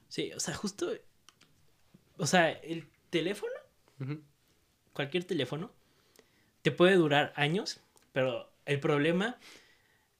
Sí, 0.09 0.32
o 0.35 0.40
sea, 0.40 0.54
justo. 0.54 0.90
O 2.16 2.26
sea, 2.26 2.50
el 2.50 2.87
teléfono, 3.11 3.52
cualquier 4.94 5.24
teléfono, 5.24 5.70
te 6.62 6.70
puede 6.72 6.94
durar 6.96 7.32
años, 7.37 7.80
pero 8.12 8.50
el 8.64 8.80
problema 8.80 9.38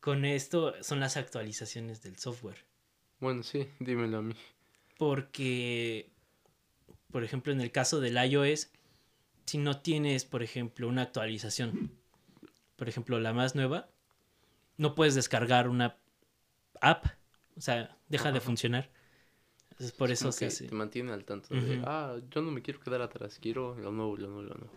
con 0.01 0.25
esto 0.25 0.75
son 0.83 1.01
las 1.01 1.17
actualizaciones 1.17 2.03
del 2.03 2.19
software. 2.19 2.65
Bueno, 3.21 3.43
sí, 3.43 3.69
dímelo 3.81 4.19
a 4.19 4.23
mí. 4.23 4.35
Porque, 4.99 6.11
por 7.11 7.25
ejemplo, 7.25 7.53
en 7.53 7.61
el 7.61 7.71
caso 7.73 8.01
del 8.01 8.17
iOS, 8.17 8.71
si 9.47 9.59
no 9.59 9.81
tienes, 9.81 10.25
por 10.25 10.43
ejemplo, 10.43 10.89
una 10.89 11.03
actualización, 11.03 11.93
por 12.77 12.89
ejemplo, 12.89 13.21
la 13.21 13.33
más 13.33 13.55
nueva, 13.55 13.89
no 14.79 14.95
puedes 14.95 15.15
descargar 15.15 15.69
una 15.69 15.99
app. 16.81 17.07
O 17.57 17.61
sea, 17.61 17.97
deja 18.09 18.33
de 18.33 18.41
funcionar. 18.41 18.91
Entonces, 19.73 19.93
por 19.93 20.11
Es 20.11 20.21
eso 20.21 20.33
se 20.33 20.47
hace. 20.47 20.69
te 20.69 20.75
mantiene 20.75 21.13
al 21.13 21.25
tanto 21.25 21.55
de, 21.55 21.83
ah, 21.85 22.17
yo 22.31 22.43
no 22.43 22.51
me 22.51 22.63
quiero 22.63 22.81
quedar 22.81 23.03
atrás, 23.03 23.39
quiero 23.41 23.75
lo 23.77 23.93
nuevo, 23.93 24.17
lo 24.17 24.29
nuevo, 24.29 24.43
lo 24.43 24.55
nuevo. 24.55 24.73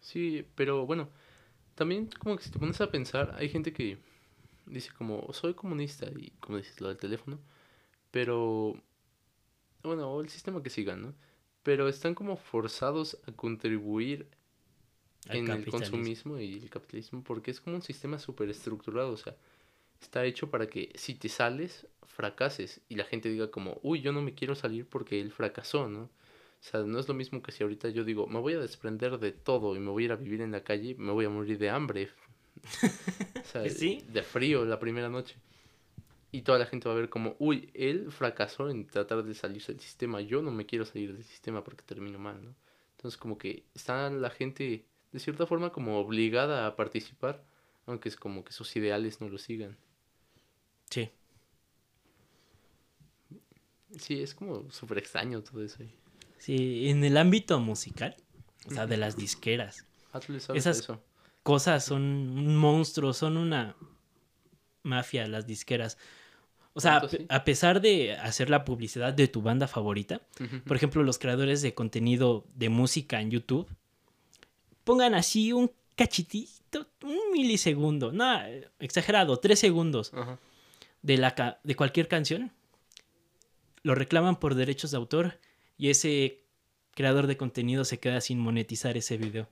Sí, 0.00 0.46
pero 0.54 0.86
bueno, 0.86 1.10
también 1.80 2.10
como 2.18 2.36
que 2.36 2.44
si 2.44 2.50
te 2.50 2.58
pones 2.58 2.78
a 2.82 2.90
pensar, 2.90 3.34
hay 3.38 3.48
gente 3.48 3.72
que 3.72 3.96
dice 4.66 4.90
como, 4.98 5.32
soy 5.32 5.54
comunista, 5.54 6.06
y 6.14 6.30
como 6.38 6.58
dices, 6.58 6.78
lo 6.78 6.88
del 6.88 6.98
teléfono, 6.98 7.38
pero, 8.10 8.76
bueno, 9.82 10.12
o 10.12 10.20
el 10.20 10.28
sistema 10.28 10.62
que 10.62 10.68
sigan, 10.68 11.00
¿no? 11.00 11.14
Pero 11.62 11.88
están 11.88 12.14
como 12.14 12.36
forzados 12.36 13.16
a 13.26 13.32
contribuir 13.32 14.26
al 15.30 15.38
en 15.38 15.48
el 15.48 15.64
consumismo 15.70 16.38
y 16.38 16.58
el 16.58 16.68
capitalismo 16.68 17.24
porque 17.24 17.50
es 17.50 17.62
como 17.62 17.76
un 17.76 17.82
sistema 17.82 18.18
súper 18.18 18.50
estructurado, 18.50 19.12
o 19.12 19.16
sea, 19.16 19.34
está 20.02 20.26
hecho 20.26 20.50
para 20.50 20.66
que 20.66 20.92
si 20.96 21.14
te 21.14 21.30
sales, 21.30 21.86
fracases 22.04 22.82
y 22.90 22.96
la 22.96 23.04
gente 23.04 23.30
diga 23.30 23.50
como, 23.50 23.80
uy, 23.82 24.02
yo 24.02 24.12
no 24.12 24.20
me 24.20 24.34
quiero 24.34 24.54
salir 24.54 24.84
porque 24.84 25.18
él 25.18 25.32
fracasó, 25.32 25.88
¿no? 25.88 26.10
O 26.60 26.62
sea, 26.62 26.80
no 26.82 26.98
es 26.98 27.08
lo 27.08 27.14
mismo 27.14 27.42
que 27.42 27.52
si 27.52 27.62
ahorita 27.62 27.88
yo 27.88 28.04
digo, 28.04 28.26
me 28.26 28.38
voy 28.38 28.52
a 28.54 28.60
desprender 28.60 29.18
de 29.18 29.32
todo 29.32 29.74
y 29.76 29.80
me 29.80 29.90
voy 29.90 30.04
a 30.04 30.06
ir 30.06 30.12
a 30.12 30.16
vivir 30.16 30.42
en 30.42 30.52
la 30.52 30.62
calle, 30.62 30.94
me 30.98 31.12
voy 31.12 31.24
a 31.24 31.30
morir 31.30 31.58
de 31.58 31.70
hambre. 31.70 32.10
O 33.40 33.44
sea, 33.44 33.68
Sí. 33.70 34.04
de 34.08 34.22
frío 34.22 34.64
la 34.64 34.78
primera 34.78 35.08
noche. 35.08 35.36
Y 36.32 36.42
toda 36.42 36.58
la 36.58 36.66
gente 36.66 36.88
va 36.88 36.94
a 36.94 36.98
ver 36.98 37.08
como, 37.08 37.34
uy, 37.38 37.70
él 37.74 38.12
fracasó 38.12 38.70
en 38.70 38.86
tratar 38.86 39.24
de 39.24 39.34
salirse 39.34 39.72
del 39.72 39.80
sistema, 39.80 40.20
yo 40.20 40.42
no 40.42 40.50
me 40.52 40.66
quiero 40.66 40.84
salir 40.84 41.12
del 41.14 41.24
sistema 41.24 41.64
porque 41.64 41.82
termino 41.82 42.18
mal, 42.18 42.44
¿no? 42.44 42.54
Entonces 42.96 43.18
como 43.18 43.38
que 43.38 43.64
está 43.74 44.10
la 44.10 44.30
gente 44.30 44.84
de 45.12 45.18
cierta 45.18 45.46
forma 45.46 45.72
como 45.72 45.98
obligada 45.98 46.66
a 46.66 46.76
participar, 46.76 47.44
Aunque 47.86 48.08
es 48.10 48.16
como 48.16 48.44
que 48.44 48.52
sus 48.52 48.76
ideales 48.76 49.20
no 49.20 49.28
lo 49.28 49.38
sigan. 49.38 49.76
Sí. 50.90 51.10
Sí, 53.98 54.22
es 54.22 54.34
como 54.34 54.70
súper 54.70 54.98
extraño 54.98 55.42
todo 55.42 55.64
eso 55.64 55.82
ahí. 55.82 55.92
Sí, 56.40 56.88
en 56.88 57.04
el 57.04 57.18
ámbito 57.18 57.60
musical, 57.60 58.16
o 58.66 58.72
sea, 58.72 58.86
de 58.86 58.96
las 58.96 59.16
disqueras. 59.16 59.86
Esas- 60.54 60.80
eso. 60.80 61.02
Cosas 61.42 61.84
son 61.84 62.02
un 62.02 62.56
monstruo, 62.56 63.12
son 63.12 63.36
una 63.36 63.76
mafia 64.82 65.26
las 65.26 65.46
disqueras. 65.46 65.98
O 66.72 66.80
sea, 66.80 67.02
a, 67.28 67.44
pesar 67.44 67.80
de 67.80 68.14
hacer 68.16 68.48
la 68.48 68.64
publicidad 68.64 69.12
de 69.12 69.28
tu 69.28 69.42
banda 69.42 69.66
favorita, 69.66 70.20
por 70.66 70.76
ejemplo, 70.76 71.02
los 71.02 71.18
creadores 71.18 71.62
de 71.62 71.74
contenido 71.74 72.46
de 72.54 72.68
música 72.68 73.20
en 73.20 73.30
YouTube, 73.30 73.66
pongan 74.84 75.14
así 75.14 75.52
un 75.52 75.70
cachitito, 75.96 76.86
un 77.02 77.32
milisegundo, 77.32 78.12
no, 78.12 78.40
exagerado, 78.78 79.38
tres 79.38 79.58
segundos 79.58 80.12
de, 81.02 81.18
la 81.18 81.58
de 81.64 81.76
cualquier 81.76 82.08
canción, 82.08 82.52
lo 83.82 83.94
reclaman 83.94 84.36
por 84.36 84.54
derechos 84.54 84.90
de 84.92 84.96
autor 84.96 85.38
y 85.80 85.88
ese 85.90 86.42
creador 86.94 87.26
de 87.26 87.36
contenido 87.38 87.84
se 87.86 87.98
queda 87.98 88.20
sin 88.20 88.38
monetizar 88.38 88.96
ese 88.98 89.16
video. 89.16 89.48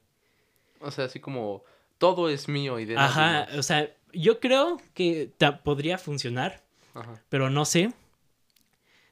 O 0.81 0.91
sea, 0.91 1.07
así 1.07 1.21
como 1.21 1.65
todo 1.97 2.29
es 2.29 2.49
mío 2.49 2.79
y 2.79 2.85
de 2.85 2.97
Ajá, 2.99 3.47
más. 3.49 3.59
o 3.59 3.63
sea, 3.63 3.91
yo 4.13 4.39
creo 4.39 4.81
que 4.93 5.33
podría 5.65 5.97
funcionar, 5.97 6.63
Ajá. 6.95 7.23
pero 7.31 7.49
no 7.49 7.65
sé 7.65 7.93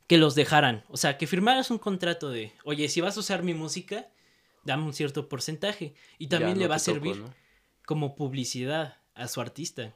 que 0.06 0.18
los 0.18 0.34
dejaran. 0.34 0.84
O 0.88 0.96
sea, 0.98 1.16
que 1.18 1.26
firmaras 1.26 1.70
un 1.70 1.78
contrato 1.78 2.28
de, 2.30 2.52
oye, 2.64 2.88
si 2.88 3.00
vas 3.00 3.16
a 3.16 3.20
usar 3.20 3.42
mi 3.42 3.54
música, 3.54 4.06
dame 4.64 4.84
un 4.84 4.92
cierto 4.92 5.28
porcentaje. 5.28 5.94
Y 6.18 6.26
también 6.28 6.54
Ya 6.56 6.60
le 6.60 6.68
va 6.68 6.76
a 6.76 6.78
toco, 6.78 6.92
servir 6.92 7.16
¿no? 7.16 7.34
como 7.86 8.14
publicidad 8.14 8.98
a 9.14 9.26
su 9.26 9.40
artista. 9.40 9.94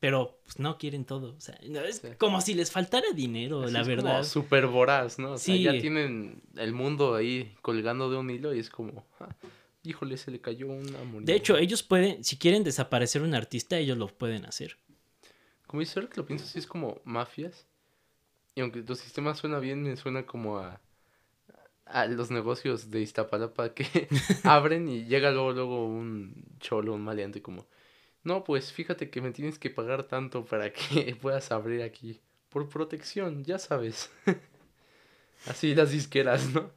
Pero 0.00 0.38
pues 0.44 0.58
no 0.60 0.78
quieren 0.78 1.04
todo. 1.04 1.34
O 1.36 1.40
sea, 1.40 1.56
es 1.56 1.96
Sí. 1.96 2.08
como 2.18 2.40
si 2.40 2.54
les 2.54 2.70
faltara 2.70 3.10
dinero, 3.12 3.62
Así 3.64 3.72
la 3.72 3.80
es 3.80 3.86
como 3.88 3.96
verdad. 4.02 4.22
súper 4.24 4.66
voraz, 4.68 5.18
¿no? 5.18 5.32
O 5.32 5.38
sea, 5.38 5.54
Sí. 5.56 5.62
ya 5.64 5.72
tienen 5.78 6.40
el 6.56 6.72
mundo 6.72 7.14
ahí 7.16 7.56
colgando 7.62 8.08
de 8.10 8.16
un 8.16 8.30
hilo 8.30 8.54
y 8.54 8.60
es 8.60 8.70
como, 8.70 9.04
ah, 9.18 9.34
híjole, 9.82 10.16
se 10.16 10.30
le 10.30 10.40
cayó 10.40 10.68
una 10.68 11.02
moneda. 11.04 11.26
De 11.26 11.34
hecho, 11.34 11.56
ellos 11.56 11.82
pueden, 11.82 12.22
si 12.22 12.36
quieren 12.36 12.62
desaparecer 12.62 13.22
un 13.22 13.34
artista, 13.34 13.76
ellos 13.76 13.98
lo 13.98 14.06
pueden 14.06 14.44
hacer. 14.44 14.76
Como 15.66 15.82
ahora 15.82 16.08
que 16.08 16.16
lo 16.16 16.26
pienso, 16.26 16.46
sí 16.46 16.58
es 16.60 16.66
como 16.66 17.00
mafias. 17.04 17.66
Y 18.54 18.60
aunque 18.60 18.82
tu 18.82 18.94
sistema 18.94 19.34
suena 19.34 19.58
bien, 19.58 19.82
me 19.82 19.96
suena 19.96 20.24
como 20.26 20.58
a, 20.58 20.80
a 21.84 22.06
los 22.06 22.30
negocios 22.30 22.90
de 22.90 23.00
Iztapalapa 23.02 23.74
que 23.74 24.08
abren 24.44 24.88
y 24.88 25.04
llega 25.06 25.30
luego, 25.30 25.52
luego 25.52 25.86
un 25.86 26.34
cholo, 26.60 26.94
un 26.94 27.02
maleante 27.02 27.42
como, 27.42 27.66
no, 28.28 28.44
pues 28.44 28.72
fíjate 28.72 29.08
que 29.08 29.22
me 29.22 29.30
tienes 29.32 29.58
que 29.58 29.70
pagar 29.70 30.04
tanto 30.04 30.44
para 30.44 30.70
que 30.70 31.16
puedas 31.20 31.50
abrir 31.50 31.82
aquí. 31.82 32.20
Por 32.50 32.68
protección, 32.68 33.42
ya 33.42 33.58
sabes. 33.58 34.10
Así 35.46 35.74
las 35.74 35.90
disqueras, 35.92 36.46
¿no? 36.50 36.70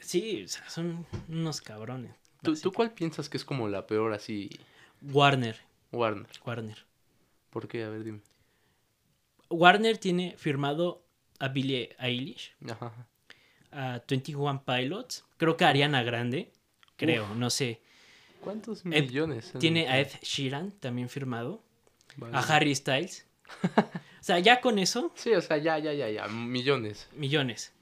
Sí, 0.00 0.42
o 0.44 0.48
sea, 0.48 0.68
son 0.68 1.06
unos 1.28 1.60
cabrones. 1.60 2.14
¿Tú, 2.42 2.54
¿Tú 2.56 2.72
cuál 2.72 2.92
piensas 2.92 3.28
que 3.28 3.36
es 3.36 3.44
como 3.44 3.68
la 3.68 3.86
peor 3.86 4.12
así, 4.12 4.50
Warner, 5.02 5.56
Warner? 5.92 6.28
Warner. 6.44 6.84
¿Por 7.50 7.66
qué? 7.68 7.84
A 7.84 7.88
ver, 7.88 8.04
dime. 8.04 8.20
Warner 9.50 9.98
tiene 9.98 10.34
firmado 10.36 11.04
a 11.38 11.48
Billie 11.48 11.94
Eilish, 11.98 12.54
Ajá. 12.64 12.86
ajá. 12.86 13.06
a 13.72 14.02
21 14.06 14.64
Pilots, 14.64 15.24
creo 15.36 15.56
que 15.56 15.64
a 15.64 15.68
Ariana 15.68 16.02
Grande, 16.02 16.52
creo, 16.96 17.34
no 17.34 17.50
sé. 17.50 17.80
¿Cuántos 18.40 18.84
millones? 18.84 19.52
Tiene 19.58 19.88
a 19.88 20.00
Ed? 20.00 20.08
Sheeran 20.22 20.70
también 20.72 21.08
firmado, 21.08 21.62
Vale. 22.16 22.36
a 22.36 22.40
Harry 22.40 22.74
Styles. 22.74 23.26
O 24.20 24.24
sea, 24.26 24.40
ya 24.40 24.60
con 24.60 24.80
eso, 24.80 25.12
Sí, 25.14 25.32
o 25.34 25.40
sea, 25.40 25.56
ya, 25.58 25.78
ya, 25.78 25.92
ya, 25.92 26.10
ya, 26.10 26.26
millones. 26.26 27.08
millones. 27.14 27.72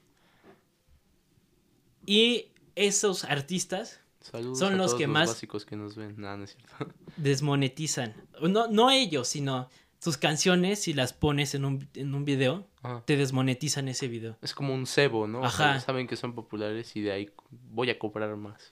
Y 2.05 2.49
esos 2.75 3.23
artistas 3.23 3.99
Saludos 4.21 4.57
Son 4.59 4.73
a 4.73 4.77
los 4.77 4.87
todos 4.87 4.99
que 4.99 5.05
los 5.07 5.13
más- 5.13 5.29
básicos 5.29 5.65
que 5.65 5.75
nos 5.75 5.95
ven. 5.95 6.15
Nada, 6.17 6.37
no 6.37 6.43
es 6.45 6.55
cierto. 6.55 6.93
desmonetizan. 7.17 8.13
No, 8.41 8.67
no 8.67 8.89
ellos, 8.91 9.27
sino 9.27 9.69
sus 9.99 10.17
canciones, 10.17 10.81
si 10.81 10.93
las 10.93 11.13
pones 11.13 11.53
en 11.55 11.63
un, 11.65 11.87
en 11.93 12.13
un 12.15 12.25
video, 12.25 12.67
Ajá. 12.83 13.03
te 13.05 13.17
desmonetizan 13.17 13.87
ese 13.87 14.07
video. 14.07 14.37
Es 14.41 14.53
como 14.55 14.73
un 14.73 14.85
cebo, 14.87 15.27
¿no? 15.27 15.41
O 15.41 15.49
sea, 15.49 15.71
Ajá. 15.71 15.79
saben 15.79 16.07
que 16.07 16.15
son 16.15 16.33
populares 16.33 16.95
y 16.95 17.01
de 17.01 17.11
ahí 17.11 17.31
voy 17.71 17.89
a 17.91 17.97
cobrar 17.99 18.35
más. 18.35 18.71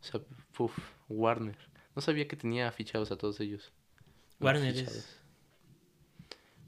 O 0.00 0.04
sea, 0.04 0.20
puf, 0.52 0.76
Warner. 1.08 1.56
No 1.94 2.02
sabía 2.02 2.26
que 2.28 2.36
tenía 2.36 2.70
fichados 2.72 3.10
a 3.10 3.16
todos 3.16 3.40
ellos. 3.40 3.72
Warner 4.40 4.72
fichados. 4.72 4.96
es... 4.96 5.20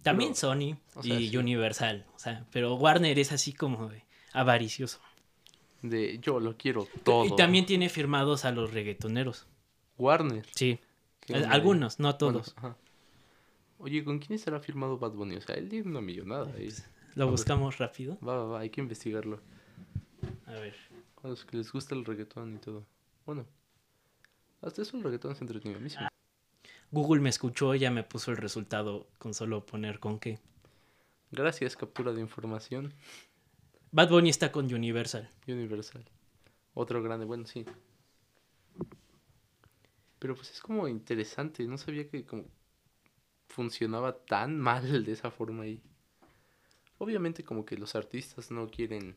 También 0.02 0.30
Pero, 0.30 0.40
Sony 0.40 0.76
o 0.94 1.02
sea, 1.02 1.18
y 1.18 1.28
sí. 1.28 1.36
Universal. 1.36 2.06
O 2.14 2.18
sea, 2.18 2.44
pero 2.50 2.74
Warner 2.74 3.18
es 3.18 3.32
así 3.32 3.52
como 3.52 3.88
de 3.88 4.04
avaricioso. 4.32 5.00
De 5.80 6.18
yo 6.18 6.40
lo 6.40 6.56
quiero 6.56 6.88
todo. 7.04 7.24
Y 7.26 7.36
también 7.36 7.66
tiene 7.66 7.88
firmados 7.88 8.44
a 8.44 8.52
los 8.52 8.72
reggaetoneros. 8.72 9.46
Warner. 9.98 10.44
Sí. 10.54 10.80
Algunos, 11.48 12.00
no 12.00 12.16
todos. 12.16 12.54
Oye, 13.78 14.04
¿con 14.04 14.18
quién 14.18 14.34
estará 14.34 14.60
firmado 14.60 14.98
Bad 14.98 15.12
Bunny? 15.12 15.36
O 15.36 15.40
sea, 15.40 15.56
él 15.56 15.68
tiene 15.68 15.88
una 15.88 16.00
millonada 16.00 16.52
ahí. 16.56 16.68
Lo 17.14 17.28
buscamos 17.30 17.78
rápido. 17.78 18.18
Va, 18.26 18.36
va, 18.36 18.44
va, 18.44 18.60
hay 18.60 18.70
que 18.70 18.80
investigarlo. 18.80 19.40
A 20.46 20.52
ver. 20.52 20.74
A 21.22 21.28
los 21.28 21.44
que 21.44 21.56
les 21.56 21.70
gusta 21.70 21.94
el 21.94 22.04
reggaetón 22.04 22.56
y 22.56 22.58
todo. 22.58 22.86
Bueno, 23.24 23.46
hasta 24.60 24.82
eso 24.82 24.96
el 24.96 25.02
reggaetón 25.02 25.32
es 25.32 25.40
entretenidísimo. 25.40 26.08
Google 26.90 27.22
me 27.22 27.30
escuchó, 27.30 27.74
ya 27.74 27.90
me 27.90 28.02
puso 28.02 28.30
el 28.30 28.36
resultado 28.36 29.08
con 29.18 29.32
solo 29.34 29.64
poner 29.64 29.98
con 29.98 30.18
qué. 30.18 30.38
Gracias, 31.30 31.76
captura 31.76 32.12
de 32.12 32.20
información. 32.20 32.92
Bad 33.90 34.10
Bunny 34.10 34.28
está 34.28 34.52
con 34.52 34.72
Universal. 34.72 35.28
Universal. 35.48 36.04
Otro 36.74 37.02
grande, 37.02 37.24
bueno, 37.24 37.46
sí. 37.46 37.64
Pero 40.18 40.34
pues 40.34 40.50
es 40.50 40.60
como 40.60 40.86
interesante, 40.88 41.66
no 41.66 41.78
sabía 41.78 42.08
que 42.08 42.24
como 42.24 42.44
funcionaba 43.48 44.18
tan 44.24 44.58
mal 44.60 45.04
de 45.04 45.12
esa 45.12 45.30
forma 45.30 45.64
ahí. 45.64 45.80
Obviamente 46.98 47.42
como 47.42 47.64
que 47.64 47.76
los 47.76 47.96
artistas 47.96 48.50
no 48.50 48.68
quieren, 48.68 49.16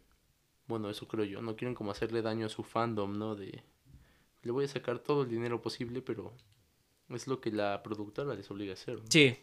bueno, 0.68 0.89
eso 0.89 1.08
creo 1.08 1.26
yo, 1.26 1.41
no 1.41 1.56
quieren 1.56 1.76
como 1.76 1.91
hacerle 1.91 2.22
daño 2.22 2.48
a 2.48 2.50
su 2.50 2.63
fandom, 2.63 3.18
¿no? 3.18 3.36
De, 3.36 3.63
le 4.46 4.52
voy 4.52 4.66
a 4.66 4.68
sacar 4.68 5.00
todo 5.00 5.24
el 5.24 5.30
dinero 5.30 5.62
posible, 5.62 6.02
pero 6.04 6.34
es 7.10 7.28
lo 7.28 7.42
que 7.42 7.52
la 7.52 7.82
productora 7.82 8.36
les 8.36 8.50
obliga 8.52 8.72
a 8.72 8.76
hacer. 8.76 9.00
Sí. 9.10 9.36